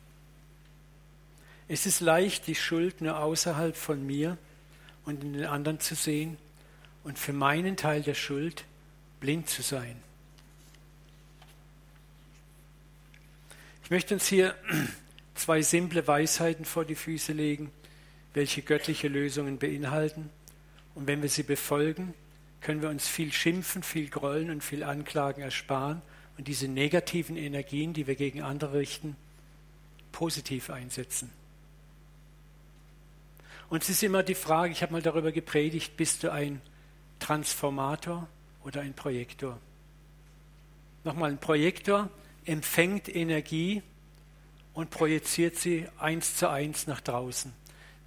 Es 1.68 1.84
ist 1.84 2.00
leicht, 2.00 2.46
die 2.46 2.54
Schuld 2.54 3.00
nur 3.00 3.18
außerhalb 3.18 3.76
von 3.76 4.06
mir 4.06 4.38
und 5.04 5.22
in 5.22 5.34
den 5.34 5.44
anderen 5.44 5.78
zu 5.78 5.94
sehen 5.94 6.38
und 7.04 7.18
für 7.18 7.34
meinen 7.34 7.76
Teil 7.76 8.02
der 8.02 8.14
Schuld 8.14 8.64
blind 9.20 9.48
zu 9.48 9.62
sein. 9.62 9.96
Ich 13.84 13.90
möchte 13.90 14.14
uns 14.14 14.26
hier 14.26 14.54
zwei 15.34 15.60
simple 15.60 16.06
Weisheiten 16.06 16.64
vor 16.64 16.84
die 16.84 16.94
Füße 16.94 17.32
legen, 17.32 17.70
welche 18.32 18.62
göttliche 18.62 19.08
Lösungen 19.08 19.58
beinhalten. 19.58 20.30
Und 20.94 21.06
wenn 21.06 21.20
wir 21.20 21.28
sie 21.28 21.42
befolgen, 21.42 22.14
können 22.60 22.82
wir 22.82 22.88
uns 22.88 23.06
viel 23.06 23.32
Schimpfen, 23.32 23.82
viel 23.82 24.08
Grollen 24.08 24.50
und 24.50 24.64
viel 24.64 24.82
Anklagen 24.82 25.42
ersparen 25.42 26.02
und 26.38 26.48
diese 26.48 26.68
negativen 26.68 27.36
Energien, 27.36 27.92
die 27.92 28.06
wir 28.06 28.16
gegen 28.16 28.42
andere 28.42 28.78
richten, 28.78 29.16
positiv 30.12 30.70
einsetzen. 30.70 31.30
Und 33.68 33.82
es 33.82 33.88
ist 33.88 34.02
immer 34.02 34.22
die 34.22 34.34
Frage, 34.34 34.72
ich 34.72 34.82
habe 34.82 34.92
mal 34.92 35.02
darüber 35.02 35.32
gepredigt, 35.32 35.96
bist 35.96 36.22
du 36.22 36.30
ein 36.30 36.60
Transformator 37.18 38.28
oder 38.64 38.80
ein 38.80 38.94
Projektor? 38.94 39.58
Nochmal, 41.04 41.30
ein 41.30 41.38
Projektor 41.38 42.10
empfängt 42.44 43.14
Energie 43.14 43.82
und 44.72 44.90
projiziert 44.90 45.56
sie 45.56 45.86
eins 45.98 46.36
zu 46.36 46.48
eins 46.48 46.86
nach 46.86 47.00
draußen. 47.00 47.52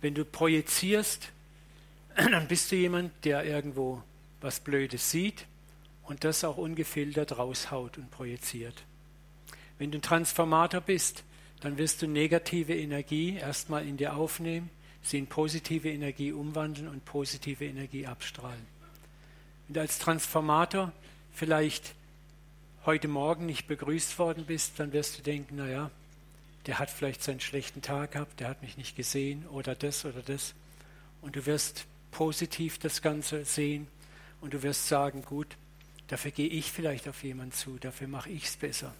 Wenn 0.02 0.14
du 0.14 0.24
projizierst, 0.24 1.30
dann 2.16 2.48
bist 2.48 2.72
du 2.72 2.76
jemand, 2.76 3.12
der 3.26 3.44
irgendwo 3.44 4.02
was 4.42 4.60
Blödes 4.60 5.12
sieht 5.12 5.46
und 6.04 6.24
das 6.24 6.44
auch 6.44 6.58
ungefiltert 6.58 7.38
raushaut 7.38 7.98
und 7.98 8.10
projiziert. 8.12 8.84
Wenn 9.78 9.92
du 9.92 10.00
ein 10.00 10.02
Transformator 10.02 10.82
bist, 10.82 11.24
dann 11.62 11.78
wirst 11.78 12.02
du 12.02 12.08
negative 12.08 12.76
Energie 12.76 13.36
erstmal 13.36 13.86
in 13.86 13.98
dir 13.98 14.16
aufnehmen, 14.16 14.70
sie 15.02 15.18
in 15.18 15.28
positive 15.28 15.90
Energie 15.90 16.32
umwandeln 16.32 16.88
und 16.88 17.06
positive 17.06 17.66
Energie 17.66 18.06
abstrahlen. 18.06 18.66
Wenn 19.68 19.76
du 19.76 19.82
als 19.82 20.00
Transformator 20.00 20.92
vielleicht 21.32 21.94
heute 22.86 23.08
Morgen 23.08 23.46
nicht 23.46 23.68
begrüßt 23.68 24.18
worden 24.20 24.46
bist, 24.46 24.80
dann 24.80 24.94
wirst 24.94 25.18
du 25.18 25.22
denken, 25.22 25.58
naja, 25.58 25.92
der 26.66 26.80
hat 26.80 26.90
vielleicht 26.90 27.24
seinen 27.24 27.40
schlechten 27.40 27.82
Tag 27.82 28.12
gehabt, 28.12 28.40
der 28.40 28.50
hat 28.50 28.62
mich 28.62 28.78
nicht 28.78 28.96
gesehen 28.96 29.46
oder 29.48 29.76
das 29.76 30.06
oder 30.06 30.22
das. 30.22 30.54
Und 31.22 31.36
du 31.36 31.46
wirst 31.46 31.86
positiv 32.12 32.80
das 32.80 33.02
Ganze 33.02 33.46
sehen 33.46 33.88
und 34.42 34.54
du 34.54 34.64
wirst 34.64 34.88
sagen, 34.88 35.24
gut, 35.24 35.58
dafür 36.08 36.32
gehe 36.32 36.48
ich 36.48 36.72
vielleicht 36.72 37.08
auf 37.08 37.24
jemanden 37.24 37.54
zu, 37.54 37.78
dafür 37.78 38.08
mache 38.08 38.30
ich 38.30 38.46
es 38.46 38.58
besser. 38.58 38.94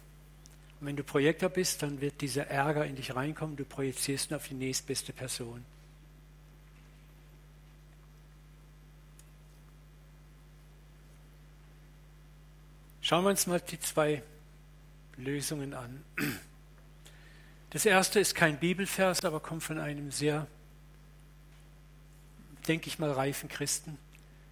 Und 0.80 0.86
wenn 0.86 0.96
du 0.96 1.04
Projektor 1.04 1.50
bist, 1.50 1.82
dann 1.82 2.00
wird 2.00 2.20
dieser 2.20 2.46
Ärger 2.46 2.86
in 2.86 2.96
dich 2.96 3.14
reinkommen, 3.14 3.56
du 3.56 3.64
projizierst 3.64 4.30
ihn 4.30 4.34
auf 4.36 4.48
die 4.48 4.54
nächstbeste 4.54 5.12
Person. 5.12 5.64
Schauen 13.02 13.24
wir 13.24 13.30
uns 13.30 13.46
mal 13.46 13.60
die 13.60 13.80
zwei 13.80 14.22
Lösungen 15.16 15.74
an. 15.74 16.04
Das 17.70 17.86
erste 17.86 18.20
ist 18.20 18.34
kein 18.34 18.58
Bibelvers, 18.58 19.24
aber 19.24 19.40
kommt 19.40 19.62
von 19.62 19.78
einem 19.78 20.10
sehr, 20.10 20.46
denke 22.68 22.88
ich 22.88 22.98
mal, 22.98 23.10
reifen 23.10 23.48
Christen. 23.48 23.98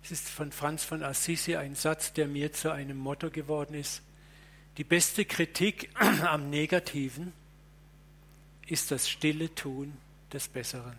Es 0.03 0.11
ist 0.11 0.29
von 0.29 0.53
Franz 0.53 0.85
von 0.85 1.03
Assisi 1.03 1.57
ein 1.57 1.75
Satz, 1.75 2.13
der 2.13 2.29
mir 2.29 2.53
zu 2.53 2.71
einem 2.71 2.97
Motto 2.97 3.31
geworden 3.31 3.75
ist. 3.75 4.03
Die 4.77 4.85
beste 4.85 5.25
Kritik 5.25 5.91
am 6.23 6.51
Negativen 6.51 7.33
ist 8.67 8.91
das 8.91 9.09
stille 9.09 9.55
Tun 9.55 9.97
des 10.33 10.49
Besseren. 10.49 10.97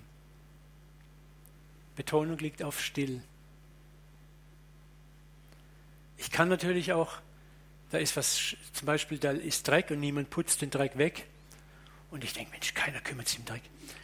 Betonung 1.95 2.37
liegt 2.37 2.63
auf 2.63 2.81
still. 2.81 3.21
Ich 6.17 6.31
kann 6.31 6.49
natürlich 6.49 6.93
auch 6.93 7.19
da 7.89 7.97
ist 7.97 8.15
was, 8.15 8.55
zum 8.73 8.85
Beispiel, 8.85 9.17
da 9.17 9.31
ist 9.31 9.67
Dreck 9.67 9.89
und 9.91 9.99
niemand 9.99 10.29
putzt 10.29 10.61
den 10.61 10.69
Dreck 10.69 10.97
weg. 10.97 11.25
Und 12.11 12.23
ich 12.23 12.33
denke, 12.33 12.51
Mensch, 12.51 12.73
keiner 12.73 12.99
kümmert 13.01 13.27
sich 13.27 13.39
um 13.39 13.45
Dreck. 13.45 13.61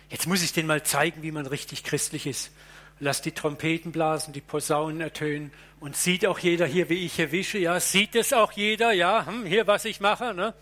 Jetzt 0.09 0.27
muss 0.27 0.41
ich 0.41 0.53
denen 0.53 0.67
mal 0.67 0.83
zeigen, 0.83 1.21
wie 1.23 1.31
man 1.31 1.45
richtig 1.45 1.83
christlich 1.83 2.25
ist. 2.25 2.51
Lass 2.99 3.21
die 3.21 3.31
Trompeten 3.31 3.91
blasen, 3.91 4.33
die 4.33 4.41
Posaunen 4.41 5.01
ertönen 5.01 5.51
und 5.79 5.97
sieht 5.97 6.25
auch 6.25 6.39
jeder 6.39 6.65
hier, 6.65 6.89
wie 6.89 7.05
ich 7.05 7.19
erwische. 7.19 7.57
Ja, 7.57 7.79
sieht 7.79 8.15
es 8.15 8.31
auch 8.31 8.51
jeder, 8.53 8.91
ja, 8.93 9.25
hm, 9.25 9.45
hier, 9.45 9.67
was 9.67 9.85
ich 9.85 9.99
mache. 9.99 10.33
Ne? 10.33 10.53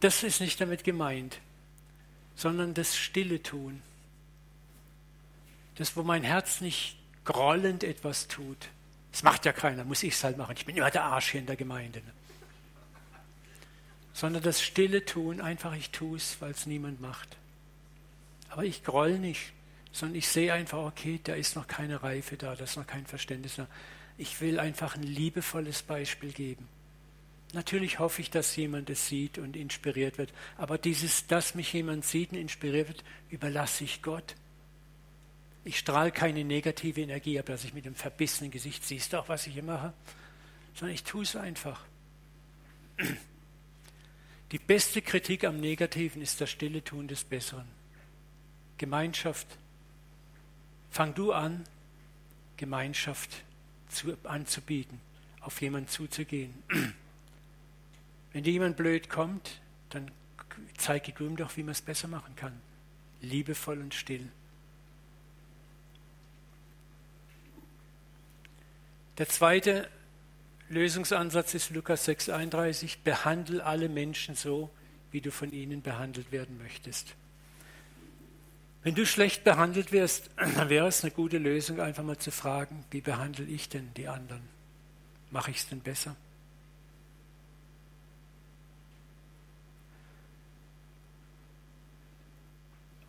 Das 0.00 0.22
ist 0.22 0.40
nicht 0.40 0.60
damit 0.60 0.84
gemeint, 0.84 1.38
sondern 2.34 2.72
das 2.74 2.96
Stille 2.96 3.42
tun. 3.42 3.82
Das, 5.76 5.96
wo 5.96 6.02
mein 6.02 6.22
Herz 6.22 6.60
nicht 6.60 6.96
grollend 7.24 7.84
etwas 7.84 8.28
tut. 8.28 8.68
Das 9.12 9.22
macht 9.22 9.44
ja 9.44 9.52
keiner, 9.52 9.84
muss 9.84 10.02
ich 10.02 10.14
es 10.14 10.24
halt 10.24 10.38
machen. 10.38 10.54
Ich 10.56 10.64
bin 10.64 10.76
immer 10.76 10.90
der 10.90 11.04
Arsch 11.04 11.32
hier 11.32 11.40
in 11.40 11.46
der 11.46 11.56
Gemeinde. 11.56 12.00
Ne? 12.00 12.12
sondern 14.14 14.44
das 14.44 14.62
stille 14.62 15.04
Tun, 15.04 15.40
einfach 15.40 15.74
ich 15.74 15.90
tue 15.90 16.16
es, 16.16 16.40
weil 16.40 16.52
es 16.52 16.66
niemand 16.66 17.00
macht. 17.00 17.36
Aber 18.48 18.64
ich 18.64 18.84
groll 18.84 19.18
nicht, 19.18 19.52
sondern 19.94 20.16
ich 20.16 20.26
sehe 20.26 20.52
einfach, 20.52 20.78
okay, 20.78 21.20
da 21.22 21.34
ist 21.34 21.54
noch 21.54 21.68
keine 21.68 22.02
Reife 22.02 22.36
da, 22.36 22.56
da 22.56 22.64
ist 22.64 22.76
noch 22.76 22.86
kein 22.86 23.06
Verständnis 23.06 23.54
da. 23.54 23.68
Ich 24.18 24.40
will 24.40 24.58
einfach 24.58 24.96
ein 24.96 25.04
liebevolles 25.04 25.84
Beispiel 25.84 26.32
geben. 26.32 26.66
Natürlich 27.52 28.00
hoffe 28.00 28.20
ich, 28.20 28.28
dass 28.28 28.56
jemand 28.56 28.90
es 28.90 29.06
sieht 29.06 29.38
und 29.38 29.54
inspiriert 29.54 30.18
wird, 30.18 30.32
aber 30.58 30.78
dieses, 30.78 31.28
dass 31.28 31.54
mich 31.54 31.72
jemand 31.72 32.04
sieht 32.04 32.32
und 32.32 32.38
inspiriert 32.38 32.88
wird, 32.88 33.04
überlasse 33.30 33.84
ich 33.84 34.02
Gott. 34.02 34.34
Ich 35.64 35.78
strahle 35.78 36.10
keine 36.10 36.44
negative 36.44 37.00
Energie 37.00 37.38
ab, 37.38 37.46
dass 37.46 37.62
ich 37.62 37.72
mit 37.72 37.84
dem 37.84 37.94
verbissenen 37.94 38.50
Gesicht, 38.50 38.84
siehst 38.84 39.14
auch, 39.14 39.28
was 39.28 39.46
ich 39.46 39.54
hier 39.54 39.62
mache, 39.62 39.92
sondern 40.74 40.94
ich 40.94 41.04
tue 41.04 41.22
es 41.22 41.36
einfach. 41.36 41.80
Die 44.50 44.58
beste 44.58 45.02
Kritik 45.02 45.44
am 45.44 45.60
Negativen 45.60 46.20
ist 46.20 46.40
das 46.40 46.50
stille 46.50 46.82
Tun 46.82 47.06
des 47.06 47.22
Besseren. 47.22 47.68
Gemeinschaft. 48.76 49.46
Fang 50.94 51.12
du 51.12 51.32
an, 51.32 51.64
Gemeinschaft 52.56 53.42
zu, 53.88 54.16
anzubieten, 54.22 55.00
auf 55.40 55.60
jemanden 55.60 55.88
zuzugehen. 55.88 56.54
Wenn 58.32 58.44
dir 58.44 58.52
jemand 58.52 58.76
blöd 58.76 59.10
kommt, 59.10 59.60
dann 59.90 60.08
zeige 60.76 61.10
du 61.10 61.26
ihm 61.26 61.36
doch, 61.36 61.56
wie 61.56 61.64
man 61.64 61.72
es 61.72 61.82
besser 61.82 62.06
machen 62.06 62.36
kann. 62.36 62.52
Liebevoll 63.22 63.80
und 63.80 63.92
still. 63.92 64.30
Der 69.18 69.28
zweite 69.28 69.88
Lösungsansatz 70.68 71.54
ist 71.54 71.70
Lukas 71.70 72.06
6,31, 72.06 72.98
behandle 73.02 73.64
alle 73.64 73.88
Menschen 73.88 74.36
so, 74.36 74.70
wie 75.10 75.20
du 75.20 75.32
von 75.32 75.50
ihnen 75.50 75.82
behandelt 75.82 76.30
werden 76.30 76.56
möchtest. 76.56 77.16
Wenn 78.84 78.94
du 78.94 79.06
schlecht 79.06 79.44
behandelt 79.44 79.92
wirst, 79.92 80.30
dann 80.36 80.68
wäre 80.68 80.86
es 80.86 81.02
eine 81.02 81.10
gute 81.10 81.38
Lösung, 81.38 81.80
einfach 81.80 82.04
mal 82.04 82.18
zu 82.18 82.30
fragen, 82.30 82.84
wie 82.90 83.00
behandle 83.00 83.46
ich 83.46 83.68
denn 83.68 83.92
die 83.94 84.06
anderen? 84.06 84.42
Mache 85.30 85.50
ich 85.50 85.56
es 85.56 85.68
denn 85.68 85.80
besser? 85.80 86.14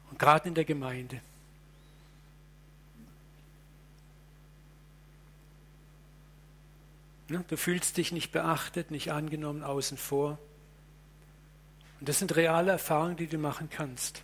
Und 0.09 0.17
gerade 0.17 0.47
in 0.47 0.55
der 0.55 0.63
Gemeinde. 0.63 1.19
Ne? 7.27 7.43
Du 7.49 7.57
fühlst 7.57 7.97
dich 7.97 8.13
nicht 8.13 8.31
beachtet, 8.31 8.91
nicht 8.91 9.11
angenommen, 9.11 9.61
außen 9.61 9.97
vor. 9.97 10.39
Und 11.99 12.07
das 12.07 12.19
sind 12.19 12.33
reale 12.37 12.71
Erfahrungen, 12.71 13.17
die 13.17 13.27
du 13.27 13.37
machen 13.37 13.69
kannst. 13.69 14.23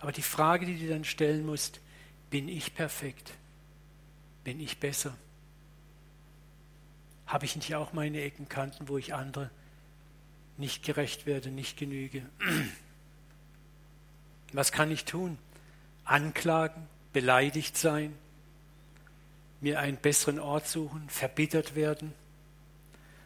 Aber 0.00 0.12
die 0.12 0.22
Frage, 0.22 0.66
die 0.66 0.78
du 0.78 0.88
dann 0.88 1.04
stellen 1.04 1.44
musst, 1.44 1.80
bin 2.30 2.48
ich 2.48 2.74
perfekt? 2.74 3.32
Bin 4.44 4.60
ich 4.60 4.78
besser? 4.78 5.16
Habe 7.26 7.44
ich 7.44 7.56
nicht 7.56 7.74
auch 7.74 7.92
meine 7.92 8.20
Ecken, 8.22 8.48
Kanten, 8.48 8.88
wo 8.88 8.96
ich 8.96 9.14
andere 9.14 9.50
nicht 10.56 10.84
gerecht 10.84 11.26
werde, 11.26 11.50
nicht 11.50 11.76
genüge? 11.76 12.22
Was 14.52 14.72
kann 14.72 14.90
ich 14.90 15.04
tun? 15.04 15.36
Anklagen, 16.04 16.88
beleidigt 17.12 17.76
sein, 17.76 18.14
mir 19.60 19.80
einen 19.80 19.98
besseren 19.98 20.38
Ort 20.38 20.66
suchen, 20.66 21.08
verbittert 21.08 21.74
werden. 21.74 22.14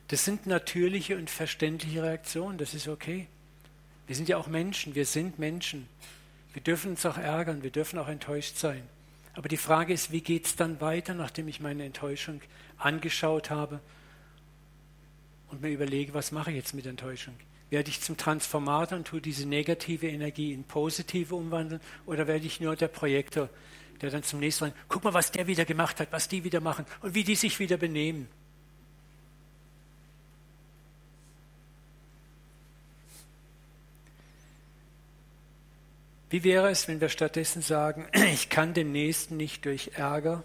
Das 0.09 0.25
sind 0.25 0.47
natürliche 0.47 1.17
und 1.17 1.31
verständliche 1.31 2.03
Reaktionen, 2.03 2.59
das 2.59 2.75
ist 2.75 2.89
okay. 2.89 3.29
Wir 4.07 4.17
sind 4.17 4.29
ja 4.29 4.37
auch 4.37 4.49
Menschen, 4.49 4.95
wir 4.95 5.07
sind 5.07 5.39
Menschen. 5.39 5.89
Wir 6.53 6.62
dürfen 6.62 6.93
uns 6.93 7.07
auch 7.07 7.17
ärgern, 7.17 7.62
wir 7.62 7.71
dürfen 7.71 7.99
auch 7.99 8.09
enttäuscht 8.09 8.57
sein. 8.57 8.83
Aber 9.35 9.49
die 9.49 9.57
Frage 9.57 9.93
ist, 9.93 10.12
wie 10.12 10.21
geht 10.21 10.47
es 10.47 10.57
dann 10.57 10.81
weiter, 10.81 11.15
nachdem 11.15 11.49
ich 11.49 11.61
meine 11.61 11.85
Enttäuschung 11.85 12.43
angeschaut 12.77 13.51
habe 13.51 13.81
und 15.49 15.62
mir 15.62 15.71
überlege, 15.71 16.12
was 16.12 16.33
mache 16.33 16.51
ich 16.51 16.57
jetzt 16.57 16.75
mit 16.75 16.87
Enttäuschung? 16.87 17.35
Werde 17.71 17.88
ich 17.88 18.03
zum 18.03 18.19
Transformator 18.19 18.99
und 18.99 19.07
tue 19.07 19.23
diese 19.23 19.49
negative 19.49 20.07
Energie 20.07 20.53
in 20.53 20.65
positive 20.65 21.35
umwandeln 21.35 21.81
oder 22.05 22.27
werde 22.27 22.47
ich 22.47 22.61
nur 22.61 22.77
der 22.77 22.88
Projektor, 22.88 23.49
der 24.03 24.11
dann 24.11 24.23
zum 24.23 24.41
nächsten 24.41 24.67
Mal, 24.67 24.75
guck 24.88 25.05
mal, 25.05 25.15
was 25.15 25.31
der 25.31 25.47
wieder 25.47 25.65
gemacht 25.65 25.99
hat, 26.01 26.12
was 26.12 26.29
die 26.29 26.45
wieder 26.45 26.61
machen 26.61 26.85
und 27.01 27.15
wie 27.15 27.25
die 27.25 27.37
sich 27.37 27.59
wieder 27.59 27.79
benehmen. 27.79 28.29
Wie 36.33 36.45
wäre 36.45 36.71
es, 36.71 36.88
wenn 36.88 37.03
wir 37.03 37.11
stattdessen 37.11 37.61
sagen, 37.61 38.09
ich 38.33 38.49
kann 38.49 38.73
den 38.73 38.90
Nächsten 38.90 39.37
nicht 39.37 39.67
durch 39.67 39.90
Ärger 39.96 40.44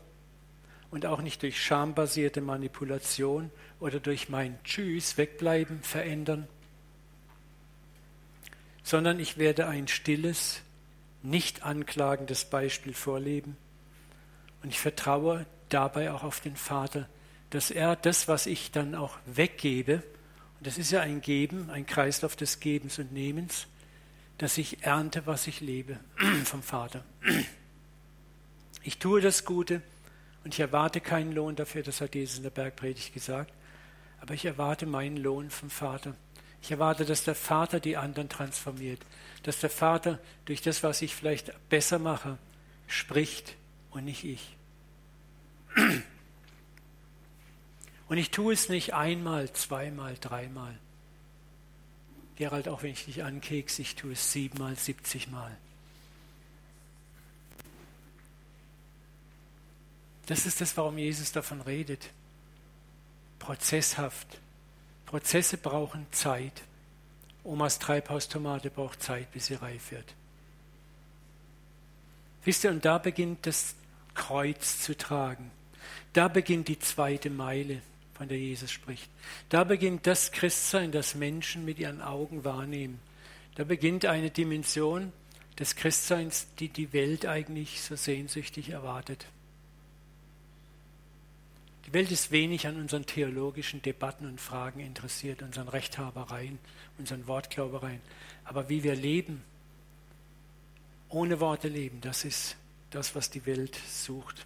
und 0.91 1.05
auch 1.05 1.21
nicht 1.21 1.43
durch 1.43 1.63
schambasierte 1.63 2.41
Manipulation 2.41 3.51
oder 3.79 4.01
durch 4.01 4.27
mein 4.27 4.61
Tschüss 4.65 5.17
wegbleiben 5.17 5.81
verändern, 5.83 6.45
sondern 8.83 9.17
ich 9.21 9.37
werde 9.37 9.67
ein 9.67 9.87
stilles, 9.87 10.59
nicht 11.23 11.63
anklagendes 11.63 12.43
Beispiel 12.43 12.93
vorleben. 12.93 13.55
Und 14.63 14.71
ich 14.71 14.81
vertraue 14.81 15.45
dabei 15.69 16.11
auch 16.11 16.23
auf 16.23 16.41
den 16.41 16.57
Vater, 16.57 17.07
dass 17.49 17.71
er 17.71 17.95
das, 17.95 18.27
was 18.27 18.45
ich 18.45 18.71
dann 18.71 18.93
auch 18.93 19.17
weggebe, 19.25 20.03
und 20.57 20.67
das 20.67 20.77
ist 20.77 20.91
ja 20.91 20.99
ein 20.99 21.21
Geben, 21.21 21.69
ein 21.69 21.85
Kreislauf 21.85 22.35
des 22.35 22.59
Gebens 22.59 22.99
und 22.99 23.13
Nehmens, 23.13 23.67
dass 24.37 24.57
ich 24.57 24.83
ernte, 24.83 25.25
was 25.25 25.47
ich 25.47 25.61
lebe 25.61 25.99
vom 26.45 26.61
Vater. 26.61 27.03
Ich 28.83 28.99
tue 28.99 29.21
das 29.21 29.45
Gute 29.45 29.81
und 30.43 30.53
ich 30.53 30.59
erwarte 30.59 31.01
keinen 31.01 31.31
Lohn 31.31 31.55
dafür, 31.55 31.83
das 31.83 32.01
hat 32.01 32.15
Jesus 32.15 32.37
in 32.37 32.43
der 32.43 32.49
Bergpredigt 32.51 33.13
gesagt, 33.13 33.51
aber 34.19 34.33
ich 34.33 34.45
erwarte 34.45 34.85
meinen 34.85 35.17
Lohn 35.17 35.49
vom 35.49 35.69
Vater. 35.69 36.15
Ich 36.61 36.71
erwarte, 36.71 37.05
dass 37.05 37.23
der 37.23 37.35
Vater 37.35 37.79
die 37.79 37.97
anderen 37.97 38.29
transformiert, 38.29 38.99
dass 39.43 39.59
der 39.59 39.69
Vater 39.69 40.19
durch 40.45 40.61
das, 40.61 40.83
was 40.83 41.01
ich 41.01 41.15
vielleicht 41.15 41.53
besser 41.69 41.99
mache, 41.99 42.37
spricht 42.87 43.55
und 43.91 44.05
nicht 44.05 44.23
ich. 44.23 44.55
Und 48.09 48.17
ich 48.17 48.31
tue 48.31 48.53
es 48.53 48.69
nicht 48.69 48.93
einmal, 48.93 49.51
zweimal, 49.51 50.15
dreimal. 50.21 50.79
Gerald, 52.37 52.67
auch 52.67 52.83
wenn 52.83 52.91
ich 52.91 53.05
dich 53.05 53.23
ankeks, 53.23 53.79
ich 53.79 53.95
tue 53.95 54.13
es 54.13 54.31
siebenmal, 54.31 54.75
siebzigmal. 54.75 55.55
Das 60.27 60.45
ist 60.45 60.61
das, 60.61 60.75
warum 60.77 60.97
Jesus 60.97 61.31
davon 61.31 61.61
redet. 61.61 62.09
Prozesshaft. 63.39 64.27
Prozesse 65.05 65.57
brauchen 65.57 66.05
Zeit. 66.11 66.61
Omas 67.43 67.79
Treibhaustomate 67.79 68.69
braucht 68.69 69.01
Zeit, 69.01 69.31
bis 69.31 69.47
sie 69.47 69.55
reif 69.55 69.91
wird. 69.91 70.13
Wisst 72.43 72.65
ihr, 72.65 72.71
und 72.71 72.83
da 72.83 72.97
beginnt 72.97 73.45
das 73.47 73.75
Kreuz 74.13 74.81
zu 74.81 74.97
tragen. 74.97 75.49
Da 76.13 76.27
beginnt 76.27 76.67
die 76.67 76.79
zweite 76.79 77.29
Meile, 77.29 77.81
von 78.17 78.27
der 78.27 78.39
Jesus 78.39 78.71
spricht. 78.71 79.09
Da 79.49 79.63
beginnt 79.63 80.07
das 80.07 80.31
Christsein, 80.31 80.91
das 80.91 81.13
Menschen 81.13 81.65
mit 81.65 81.77
ihren 81.77 82.01
Augen 82.01 82.43
wahrnehmen. 82.43 82.99
Da 83.55 83.63
beginnt 83.63 84.05
eine 84.05 84.31
Dimension 84.31 85.13
des 85.59 85.75
Christseins, 85.75 86.47
die 86.59 86.69
die 86.69 86.93
Welt 86.93 87.25
eigentlich 87.25 87.81
so 87.81 87.95
sehnsüchtig 87.95 88.69
erwartet. 88.69 89.25
Die 91.85 91.93
Welt 91.93 92.11
ist 92.11 92.31
wenig 92.31 92.67
an 92.67 92.75
unseren 92.77 93.05
theologischen 93.05 93.81
Debatten 93.81 94.25
und 94.25 94.41
Fragen 94.41 94.81
interessiert, 94.81 95.41
unseren 95.41 95.69
Rechthabereien, 95.69 96.59
unseren 96.97 97.27
Wortglaubereien. 97.27 98.01
Aber 98.43 98.67
wie 98.67 98.83
wir 98.83 98.95
leben, 98.95 99.43
ohne 101.09 101.39
Worte 101.39 101.69
leben, 101.69 102.01
das 102.01 102.25
ist 102.25 102.57
das, 102.89 103.15
was 103.15 103.29
die 103.29 103.45
Welt 103.45 103.79
sucht. 103.87 104.45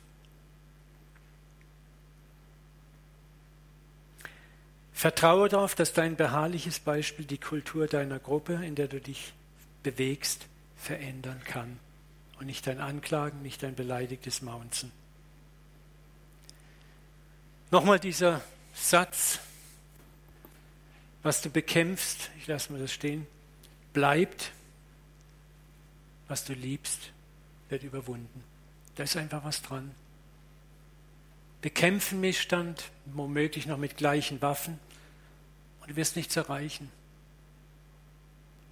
Vertraue 5.02 5.50
darauf, 5.50 5.74
dass 5.74 5.94
dein 5.94 6.16
beharrliches 6.16 6.80
Beispiel 6.80 7.26
die 7.26 7.40
Kultur 7.40 7.88
deiner 7.88 8.20
Gruppe, 8.20 8.64
in 8.64 8.76
der 8.76 8.88
du 8.88 9.02
dich 9.02 9.34
bewegst, 9.82 10.46
verändern 10.78 11.42
kann. 11.44 11.80
Und 12.40 12.46
nicht 12.46 12.68
dein 12.68 12.80
Anklagen, 12.80 13.42
nicht 13.42 13.64
dein 13.64 13.74
beleidigtes 13.74 14.44
Maunzen. 14.44 14.92
Nochmal 17.72 18.00
dieser 18.00 18.44
Satz, 18.76 19.40
was 21.24 21.42
du 21.42 21.50
bekämpfst, 21.50 22.30
ich 22.38 22.46
lasse 22.46 22.72
mal 22.72 22.80
das 22.80 22.94
stehen, 22.94 23.26
bleibt, 23.94 24.52
was 26.28 26.46
du 26.46 26.54
liebst, 26.54 27.10
wird 27.70 27.82
überwunden. 27.82 28.44
Da 28.98 29.02
ist 29.06 29.18
einfach 29.18 29.44
was 29.44 29.64
dran. 29.64 29.96
Bekämpfen 31.64 32.22
Missstand, 32.22 32.92
womöglich 33.06 33.66
noch 33.66 33.80
mit 33.80 33.98
gleichen 33.98 34.44
Waffen, 34.44 34.80
du 35.92 35.98
wirst 35.98 36.16
nichts 36.16 36.38
erreichen. 36.38 36.90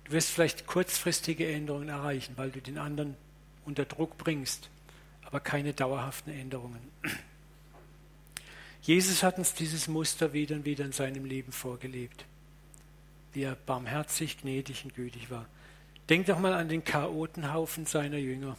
Du 0.05 0.13
wirst 0.13 0.29
vielleicht 0.29 0.65
kurzfristige 0.67 1.51
Änderungen 1.51 1.89
erreichen, 1.89 2.33
weil 2.37 2.49
du 2.49 2.61
den 2.61 2.77
anderen 2.77 3.15
unter 3.65 3.83
Druck 3.83 4.17
bringst, 4.17 4.69
aber 5.25 5.41
keine 5.41 5.73
dauerhaften 5.73 6.31
Änderungen. 6.31 6.79
Jesus 8.81 9.21
hat 9.21 9.37
uns 9.37 9.53
dieses 9.53 9.89
Muster 9.89 10.31
wieder 10.31 10.55
und 10.55 10.63
wieder 10.63 10.85
in 10.85 10.93
seinem 10.93 11.25
Leben 11.25 11.51
vorgelebt, 11.51 12.23
wie 13.33 13.43
er 13.43 13.55
barmherzig, 13.55 14.37
gnädig 14.37 14.85
und 14.85 14.95
gütig 14.95 15.29
war. 15.29 15.45
Denk 16.07 16.27
doch 16.27 16.39
mal 16.39 16.53
an 16.53 16.69
den 16.69 16.85
Chaotenhaufen 16.85 17.85
seiner 17.85 18.17
Jünger. 18.17 18.55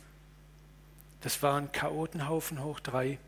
Das 1.23 1.43
waren 1.43 1.73
Chaotenhaufen 1.73 2.63
hoch 2.63 2.79
drei, 2.79 3.19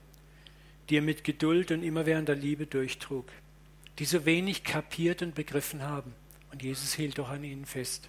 die 0.90 0.98
er 0.98 1.02
mit 1.02 1.24
Geduld 1.24 1.70
und 1.70 1.82
immerwährender 1.82 2.34
Liebe 2.34 2.66
durchtrug, 2.66 3.26
die 3.98 4.04
so 4.04 4.24
wenig 4.24 4.64
kapiert 4.64 5.22
und 5.22 5.34
begriffen 5.34 5.82
haben. 5.82 6.14
Und 6.50 6.62
Jesus 6.62 6.94
hielt 6.94 7.18
doch 7.18 7.28
an 7.28 7.44
ihnen 7.44 7.66
fest. 7.66 8.08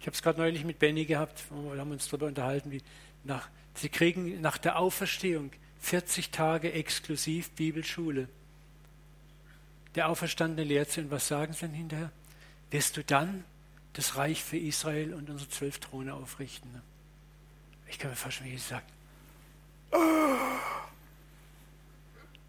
Ich 0.00 0.06
habe 0.06 0.14
es 0.14 0.22
gerade 0.22 0.38
neulich 0.38 0.64
mit 0.64 0.78
Benny 0.78 1.04
gehabt, 1.04 1.44
wir 1.50 1.80
haben 1.80 1.90
uns 1.90 2.06
darüber 2.08 2.26
unterhalten, 2.26 2.70
wie 2.70 2.82
nach, 3.24 3.48
sie 3.74 3.88
kriegen 3.88 4.40
nach 4.40 4.58
der 4.58 4.78
Auferstehung 4.78 5.50
40 5.80 6.30
Tage 6.30 6.72
exklusiv 6.72 7.50
Bibelschule. 7.50 8.28
Der 9.94 10.08
Auferstandene 10.08 10.62
lehrt 10.62 10.90
sie 10.90 11.00
und 11.00 11.10
was 11.10 11.26
sagen 11.26 11.52
sie 11.52 11.62
dann 11.62 11.72
hinterher? 11.72 12.12
Wirst 12.70 12.96
du 12.96 13.04
dann 13.04 13.44
das 13.94 14.16
Reich 14.16 14.42
für 14.42 14.58
Israel 14.58 15.14
und 15.14 15.30
unsere 15.30 15.48
zwölf 15.48 15.78
Throne 15.78 16.14
aufrichten? 16.14 16.82
Ich 17.88 17.98
kann 17.98 18.10
mir 18.10 18.16
vorstellen, 18.16 18.48
wie 18.48 18.52
Jesus 18.52 18.68
sagt, 18.68 18.92
oh, 19.92 19.98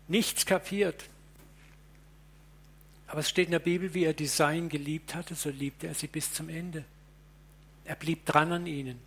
nichts 0.08 0.46
kapiert. 0.46 1.06
Aber 3.08 3.22
es 3.22 3.30
steht 3.30 3.48
in 3.48 3.52
der 3.52 3.60
Bibel, 3.60 3.94
wie 3.94 4.04
er 4.04 4.14
Design 4.14 4.70
geliebt 4.70 5.16
hatte, 5.16 5.36
so 5.36 5.50
liebte 5.50 5.88
er 5.88 5.94
sie 5.94 6.08
bis 6.08 6.34
zum 6.34 6.50
Ende. 6.50 6.84
Er 7.86 7.96
blieb 7.96 8.26
dran 8.26 8.52
an 8.52 8.68
ihnen. 8.68 9.00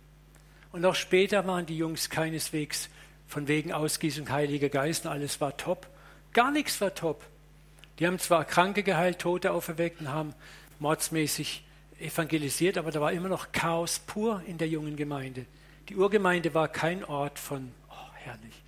Und 0.71 0.85
auch 0.85 0.95
später 0.95 1.45
waren 1.45 1.65
die 1.65 1.77
Jungs 1.77 2.09
keineswegs 2.09 2.89
von 3.27 3.47
wegen 3.47 3.71
Ausgießung 3.71 4.29
Heiliger 4.29 4.69
Geist, 4.69 5.05
alles 5.05 5.39
war 5.39 5.55
top. 5.55 5.87
Gar 6.33 6.51
nichts 6.51 6.81
war 6.81 6.93
top. 6.95 7.23
Die 7.99 8.07
haben 8.07 8.19
zwar 8.19 8.45
Kranke 8.45 8.83
geheilt, 8.83 9.19
Tote 9.19 9.51
auferweckt 9.51 10.01
und 10.01 10.09
haben 10.09 10.33
mordsmäßig 10.79 11.63
evangelisiert, 11.99 12.77
aber 12.77 12.91
da 12.91 12.99
war 12.99 13.11
immer 13.11 13.29
noch 13.29 13.51
Chaos 13.51 13.99
pur 13.99 14.41
in 14.47 14.57
der 14.57 14.67
jungen 14.67 14.95
Gemeinde. 14.95 15.45
Die 15.89 15.95
Urgemeinde 15.95 16.53
war 16.53 16.67
kein 16.67 17.03
Ort 17.03 17.37
von, 17.37 17.71
oh, 17.89 18.13
herrlich, 18.15 18.60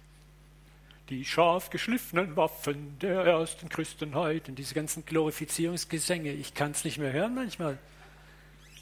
die 1.10 1.26
scharf 1.26 1.70
geschliffenen 1.70 2.36
Waffen 2.36 2.97
der 2.99 3.22
ersten 3.22 3.70
Christenheit 3.70 4.47
und 4.47 4.56
diese 4.56 4.74
ganzen 4.74 5.06
Glorifizierungsgesänge. 5.06 6.32
Ich 6.32 6.54
kann 6.54 6.72
es 6.72 6.84
nicht 6.84 6.97
mehr 6.97 7.12
hören 7.12 7.36
manchmal. 7.36 7.78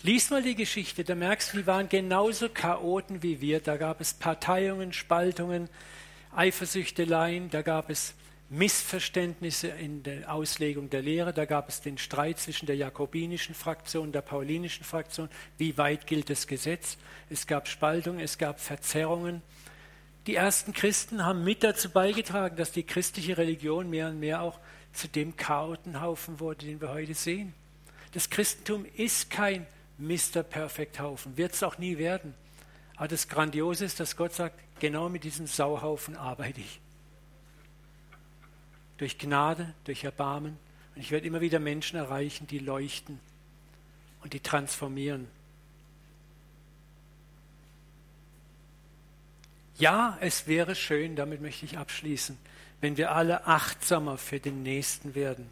Lies 0.04 0.30
mal 0.32 0.42
die 0.42 0.56
Geschichte, 0.56 1.04
da 1.04 1.14
merkst 1.14 1.54
du, 1.54 1.58
die 1.58 1.68
waren 1.68 1.88
genauso 1.88 2.50
Chaoten 2.50 3.22
wie 3.22 3.40
wir. 3.40 3.60
Da 3.60 3.78
gab 3.78 4.02
es 4.02 4.14
Parteiungen, 4.14 4.94
Spaltungen, 4.94 5.70
Eifersüchteleien, 6.36 7.50
da 7.52 7.62
gab 7.62 7.90
es 7.90 8.16
Missverständnisse 8.50 9.70
in 9.70 10.04
der 10.04 10.34
Auslegung 10.34 10.90
der 10.90 11.02
Lehre, 11.02 11.34
da 11.34 11.46
gab 11.46 11.70
es 11.70 11.82
den 11.82 11.98
Streit 11.98 12.40
zwischen 12.40 12.66
der 12.66 12.76
jakobinischen 12.76 13.56
Fraktion 13.56 14.08
und 14.08 14.12
der 14.12 14.22
paulinischen 14.22 14.84
Fraktion. 14.84 15.30
Wie 15.58 15.78
weit 15.78 16.06
gilt 16.06 16.30
das 16.30 16.48
Gesetz? 16.48 16.98
Es 17.30 17.48
gab 17.48 17.68
Spaltungen, 17.68 18.20
es 18.20 18.38
gab 18.38 18.60
Verzerrungen. 18.60 19.42
Die 20.28 20.36
ersten 20.36 20.74
Christen 20.74 21.26
haben 21.26 21.44
mit 21.44 21.64
dazu 21.64 21.90
beigetragen, 21.90 22.56
dass 22.56 22.72
die 22.72 22.84
christliche 22.84 23.38
Religion 23.38 23.90
mehr 23.90 24.10
und 24.10 24.20
mehr 24.20 24.42
auch 24.42 24.60
zu 24.94 25.08
dem 25.08 25.36
Chaotenhaufen 25.36 26.40
wurde, 26.40 26.66
den 26.66 26.80
wir 26.80 26.90
heute 26.90 27.16
sehen. 27.16 27.54
Das 28.12 28.30
Christentum 28.30 28.86
ist 28.96 29.32
kein 29.32 29.66
Mr. 29.98 30.44
Perfect 30.44 31.00
Haufen. 31.00 31.38
Wird 31.38 31.54
es 31.54 31.64
auch 31.64 31.78
nie 31.78 31.98
werden. 31.98 32.36
Aber 32.98 33.08
das 33.08 33.28
Grandiose 33.28 33.86
ist, 33.86 34.00
dass 34.00 34.16
Gott 34.16 34.34
sagt, 34.34 34.60
genau 34.80 35.10
mit 35.10 35.24
diesem 35.24 35.48
Sauhaufen 35.48 36.16
arbeite 36.16 36.60
ich. 36.60 36.80
Durch 38.98 39.18
Gnade, 39.18 39.74
durch 39.86 40.04
Erbarmen. 40.04 40.58
Und 40.96 41.02
ich 41.02 41.10
werde 41.10 41.26
immer 41.26 41.42
wieder 41.42 41.60
Menschen 41.60 41.98
erreichen, 41.98 42.46
die 42.46 42.60
leuchten 42.60 43.20
und 44.24 44.34
die 44.34 44.40
transformieren. 44.40 45.28
Ja, 49.78 50.18
es 50.22 50.48
wäre 50.48 50.76
schön, 50.76 51.16
damit 51.16 51.42
möchte 51.42 51.66
ich 51.66 51.78
abschließen, 51.78 52.38
wenn 52.82 52.98
wir 52.98 53.12
alle 53.12 53.46
achtsamer 53.48 54.18
für 54.18 54.40
den 54.40 54.64
Nächsten 54.64 55.16
werden, 55.16 55.50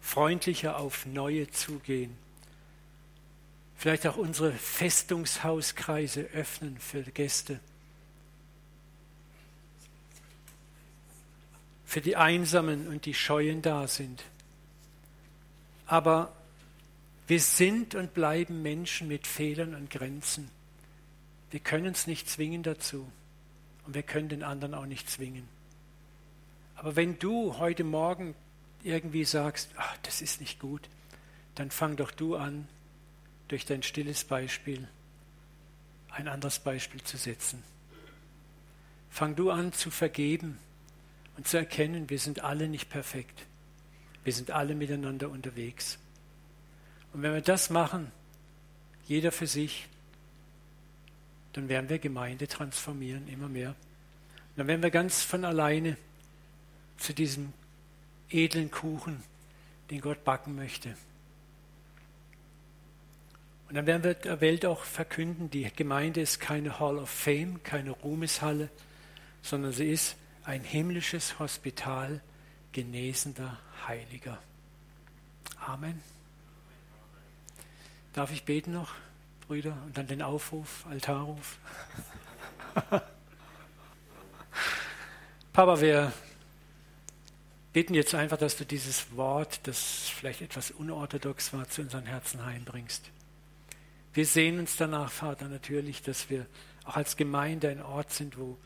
freundlicher 0.00 0.78
auf 0.78 1.06
Neue 1.06 1.50
zugehen 1.50 2.16
vielleicht 3.84 4.06
auch 4.06 4.16
unsere 4.16 4.50
Festungshauskreise 4.52 6.22
öffnen 6.32 6.78
für 6.78 7.02
Gäste. 7.02 7.60
Für 11.84 12.00
die 12.00 12.16
Einsamen 12.16 12.88
und 12.88 13.04
die 13.04 13.12
Scheuen 13.12 13.60
da 13.60 13.86
sind. 13.86 14.24
Aber 15.86 16.34
wir 17.26 17.40
sind 17.40 17.94
und 17.94 18.14
bleiben 18.14 18.62
Menschen 18.62 19.06
mit 19.06 19.26
Fehlern 19.26 19.74
und 19.74 19.90
Grenzen. 19.90 20.50
Wir 21.50 21.60
können 21.60 21.92
es 21.92 22.06
nicht 22.06 22.28
zwingen 22.28 22.62
dazu. 22.62 23.06
Und 23.86 23.94
wir 23.94 24.02
können 24.02 24.28
den 24.28 24.42
anderen 24.42 24.74
auch 24.74 24.86
nicht 24.86 25.10
zwingen. 25.10 25.48
Aber 26.74 26.96
wenn 26.96 27.18
du 27.18 27.58
heute 27.58 27.84
Morgen 27.84 28.34
irgendwie 28.82 29.24
sagst, 29.24 29.70
ach, 29.76 29.96
das 30.02 30.20
ist 30.20 30.40
nicht 30.40 30.58
gut, 30.58 30.88
dann 31.54 31.70
fang 31.70 31.96
doch 31.96 32.10
du 32.10 32.36
an, 32.36 32.68
durch 33.48 33.64
dein 33.64 33.82
stilles 33.82 34.24
Beispiel 34.24 34.88
ein 36.10 36.28
anderes 36.28 36.58
Beispiel 36.58 37.02
zu 37.02 37.16
setzen. 37.16 37.62
Fang 39.10 39.36
du 39.36 39.50
an 39.50 39.72
zu 39.72 39.90
vergeben 39.90 40.58
und 41.36 41.46
zu 41.46 41.56
erkennen, 41.56 42.10
wir 42.10 42.18
sind 42.18 42.42
alle 42.42 42.68
nicht 42.68 42.88
perfekt. 42.88 43.46
Wir 44.24 44.32
sind 44.32 44.50
alle 44.50 44.74
miteinander 44.74 45.28
unterwegs. 45.28 45.98
Und 47.12 47.22
wenn 47.22 47.34
wir 47.34 47.42
das 47.42 47.70
machen, 47.70 48.10
jeder 49.06 49.30
für 49.32 49.46
sich, 49.46 49.86
dann 51.56 51.68
werden 51.68 51.88
wir 51.88 51.98
Gemeinde 51.98 52.48
transformieren, 52.48 53.28
immer 53.28 53.48
mehr. 53.48 53.70
Und 53.70 54.58
dann 54.58 54.66
werden 54.66 54.82
wir 54.82 54.90
ganz 54.90 55.22
von 55.22 55.44
alleine 55.44 55.96
zu 56.98 57.12
diesem 57.12 57.52
edlen 58.30 58.70
Kuchen, 58.70 59.22
den 59.90 60.00
Gott 60.00 60.24
backen 60.24 60.54
möchte. 60.54 60.96
Und 63.68 63.76
dann 63.76 63.86
werden 63.86 64.04
wir 64.04 64.14
der 64.14 64.40
Welt 64.40 64.66
auch 64.66 64.84
verkünden, 64.84 65.50
die 65.50 65.68
Gemeinde 65.74 66.20
ist 66.20 66.38
keine 66.38 66.78
Hall 66.78 66.98
of 66.98 67.10
Fame, 67.10 67.62
keine 67.62 67.90
Ruhmeshalle, 67.90 68.68
sondern 69.42 69.72
sie 69.72 69.90
ist 69.90 70.16
ein 70.44 70.62
himmlisches 70.62 71.38
Hospital 71.38 72.20
genesender 72.72 73.58
Heiliger. 73.86 74.38
Amen. 75.58 76.00
Darf 78.12 78.30
ich 78.30 78.44
beten 78.44 78.72
noch, 78.72 78.92
Brüder, 79.46 79.76
und 79.86 79.96
dann 79.98 80.06
den 80.06 80.22
Aufruf, 80.22 80.86
Altarruf? 80.88 81.58
Papa, 85.52 85.80
wir 85.80 86.12
bitten 87.72 87.94
jetzt 87.94 88.14
einfach, 88.14 88.38
dass 88.38 88.56
du 88.56 88.64
dieses 88.64 89.16
Wort, 89.16 89.60
das 89.64 90.08
vielleicht 90.08 90.42
etwas 90.42 90.70
unorthodox 90.70 91.52
war, 91.52 91.68
zu 91.68 91.82
unseren 91.82 92.06
Herzen 92.06 92.44
heimbringst. 92.44 93.10
Wir 94.14 94.26
sehen 94.26 94.58
uns 94.60 94.76
danach, 94.76 95.10
Vater, 95.10 95.48
natürlich, 95.48 96.02
dass 96.02 96.30
wir 96.30 96.46
auch 96.84 96.96
als 96.96 97.16
Gemeinde 97.16 97.68
ein 97.68 97.82
Ort 97.82 98.12
sind, 98.12 98.38
wo, 98.38 98.56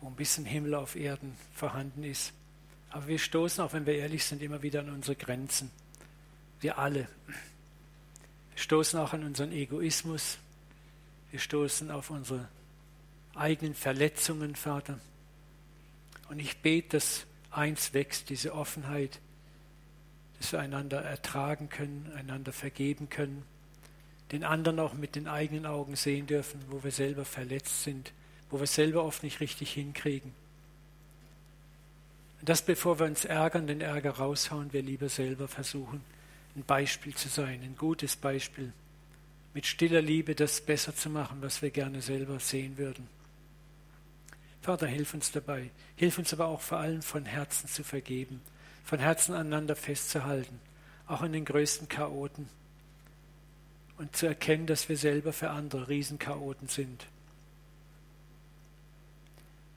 wo 0.00 0.08
ein 0.08 0.16
bisschen 0.16 0.46
Himmel 0.46 0.74
auf 0.74 0.96
Erden 0.96 1.36
vorhanden 1.54 2.04
ist. 2.04 2.32
Aber 2.90 3.06
wir 3.06 3.18
stoßen, 3.18 3.62
auch 3.62 3.72
wenn 3.72 3.86
wir 3.86 3.94
ehrlich 3.96 4.24
sind, 4.24 4.42
immer 4.42 4.62
wieder 4.62 4.80
an 4.80 4.90
unsere 4.90 5.16
Grenzen. 5.16 5.70
Wir 6.60 6.78
alle. 6.78 7.08
Wir 8.54 8.62
stoßen 8.62 8.98
auch 8.98 9.12
an 9.12 9.24
unseren 9.24 9.52
Egoismus. 9.52 10.38
Wir 11.30 11.40
stoßen 11.40 11.90
auf 11.90 12.10
unsere 12.10 12.48
eigenen 13.34 13.74
Verletzungen, 13.74 14.54
Vater. 14.54 14.98
Und 16.28 16.38
ich 16.38 16.58
bete, 16.58 16.96
dass 16.96 17.26
eins 17.50 17.94
wächst, 17.94 18.30
diese 18.30 18.54
Offenheit, 18.54 19.20
dass 20.38 20.52
wir 20.52 20.60
einander 20.60 21.02
ertragen 21.02 21.68
können, 21.68 22.12
einander 22.16 22.52
vergeben 22.52 23.08
können, 23.08 23.44
den 24.32 24.44
anderen 24.44 24.80
auch 24.80 24.94
mit 24.94 25.14
den 25.14 25.28
eigenen 25.28 25.66
Augen 25.66 25.94
sehen 25.94 26.26
dürfen, 26.26 26.60
wo 26.68 26.82
wir 26.82 26.90
selber 26.90 27.24
verletzt 27.24 27.84
sind, 27.84 28.12
wo 28.50 28.58
wir 28.58 28.66
selber 28.66 29.04
oft 29.04 29.22
nicht 29.22 29.40
richtig 29.40 29.72
hinkriegen. 29.72 30.32
Und 32.40 32.48
das, 32.48 32.62
bevor 32.62 32.98
wir 32.98 33.06
uns 33.06 33.24
ärgern, 33.24 33.66
den 33.66 33.80
Ärger 33.80 34.12
raushauen, 34.12 34.72
wir 34.72 34.82
lieber 34.82 35.08
selber 35.08 35.48
versuchen, 35.48 36.02
ein 36.56 36.64
Beispiel 36.64 37.14
zu 37.14 37.28
sein, 37.28 37.62
ein 37.62 37.76
gutes 37.76 38.16
Beispiel, 38.16 38.72
mit 39.54 39.66
stiller 39.66 40.02
Liebe 40.02 40.34
das 40.34 40.60
besser 40.60 40.94
zu 40.94 41.10
machen, 41.10 41.38
was 41.40 41.62
wir 41.62 41.70
gerne 41.70 42.00
selber 42.02 42.38
sehen 42.40 42.78
würden. 42.78 43.06
Vater, 44.62 44.86
hilf 44.86 45.12
uns 45.12 45.32
dabei. 45.32 45.70
Hilf 45.96 46.18
uns 46.18 46.32
aber 46.32 46.46
auch 46.46 46.60
vor 46.60 46.78
allem 46.78 47.02
von 47.02 47.26
Herzen 47.26 47.68
zu 47.68 47.82
vergeben, 47.82 48.40
von 48.84 49.00
Herzen 49.00 49.34
aneinander 49.34 49.74
festzuhalten, 49.74 50.60
auch 51.06 51.22
in 51.22 51.32
den 51.32 51.44
größten 51.44 51.88
Chaoten. 51.88 52.48
Und 53.98 54.16
zu 54.16 54.26
erkennen, 54.26 54.66
dass 54.66 54.88
wir 54.88 54.96
selber 54.96 55.32
für 55.32 55.50
andere 55.50 55.88
Riesenchaoten 55.88 56.68
sind. 56.68 57.06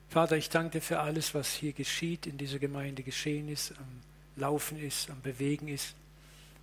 Vater, 0.08 0.38
ich 0.38 0.50
danke 0.50 0.80
dir 0.80 0.82
für 0.82 1.00
alles, 1.00 1.34
was 1.34 1.54
hier 1.54 1.74
geschieht, 1.74 2.26
in 2.26 2.38
dieser 2.38 2.60
Gemeinde 2.60 3.04
geschehen 3.04 3.50
ist, 3.50 3.72
am 3.72 4.02
Laufen 4.38 4.80
ist, 4.80 5.10
am 5.10 5.22
Bewegen 5.22 5.68
ist. 5.68 5.96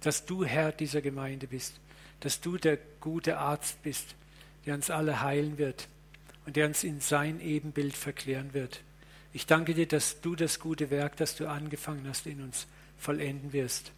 Dass 0.03 0.27
du 0.27 0.45
Herr 0.45 0.73
dieser 0.73 1.01
Gemeinde 1.01 1.47
bist, 1.47 1.81
dass 2.21 2.41
du 2.41 2.57
der 2.57 2.79
gute 3.01 3.39
Arzt 3.39 3.83
bist, 3.83 4.15
der 4.67 4.75
uns 4.75 4.91
alle 4.91 5.23
heilen 5.23 5.59
wird, 5.59 5.89
und 6.47 6.57
der 6.57 6.67
uns 6.67 6.85
in 6.85 7.01
sein 7.01 7.41
Ebenbild 7.41 7.97
verklären 7.97 8.53
wird. 8.55 8.81
Ich 9.33 9.47
danke 9.47 9.75
dir, 9.75 9.87
dass 9.87 10.21
du 10.21 10.35
das 10.35 10.59
gute 10.59 10.91
Werk, 10.91 11.17
das 11.17 11.37
du 11.37 11.49
angefangen 11.49 12.07
hast, 12.09 12.27
in 12.27 12.43
uns 12.43 12.67
vollenden 12.99 13.53
wirst, 13.53 13.93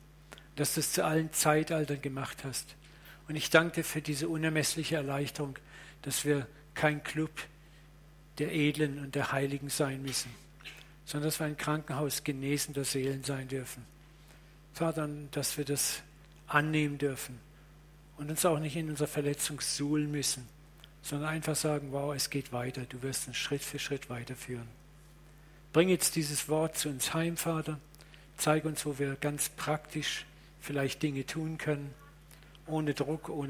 dass 0.56 0.74
du 0.74 0.80
es 0.80 0.92
zu 0.92 1.04
allen 1.04 1.32
Zeitaltern 1.32 2.00
gemacht 2.00 2.44
hast. 2.44 2.76
Und 3.28 3.36
ich 3.36 3.50
danke 3.50 3.76
dir 3.76 3.84
für 3.84 4.02
diese 4.02 4.28
unermessliche 4.28 4.96
Erleichterung, 4.96 5.58
dass 6.02 6.24
wir 6.24 6.46
kein 6.74 7.02
Club 7.02 7.30
der 8.38 8.52
Edlen 8.52 8.98
und 8.98 9.14
der 9.14 9.32
Heiligen 9.32 9.70
sein 9.70 10.02
müssen, 10.02 10.30
sondern 11.04 11.28
dass 11.28 11.40
wir 11.40 11.46
ein 11.46 11.56
Krankenhaus 11.56 12.24
genesender 12.24 12.84
Seelen 12.84 13.24
sein 13.24 13.48
dürfen. 13.48 13.84
Vater, 14.74 15.08
dass 15.30 15.56
wir 15.56 15.64
das 15.64 16.02
annehmen 16.46 16.98
dürfen 16.98 17.38
und 18.18 18.30
uns 18.30 18.44
auch 18.44 18.58
nicht 18.58 18.76
in 18.76 18.90
unserer 18.90 19.08
Verletzung 19.08 19.60
suhlen 19.60 20.10
müssen, 20.10 20.46
sondern 21.02 21.28
einfach 21.28 21.56
sagen, 21.56 21.92
wow, 21.92 22.14
es 22.14 22.30
geht 22.30 22.52
weiter, 22.52 22.82
du 22.88 23.02
wirst 23.02 23.28
uns 23.28 23.36
Schritt 23.36 23.62
für 23.62 23.78
Schritt 23.78 24.10
weiterführen. 24.10 24.68
Bring 25.72 25.88
jetzt 25.88 26.16
dieses 26.16 26.48
Wort 26.48 26.76
zu 26.76 26.88
uns 26.88 27.14
heim, 27.14 27.36
Vater. 27.36 27.78
Zeig 28.36 28.64
uns, 28.64 28.84
wo 28.86 28.98
wir 28.98 29.16
ganz 29.16 29.48
praktisch 29.48 30.24
vielleicht 30.60 31.02
Dinge 31.02 31.26
tun 31.26 31.58
können, 31.58 31.92
ohne 32.66 32.94
Druck, 32.94 33.28
ohne 33.28 33.42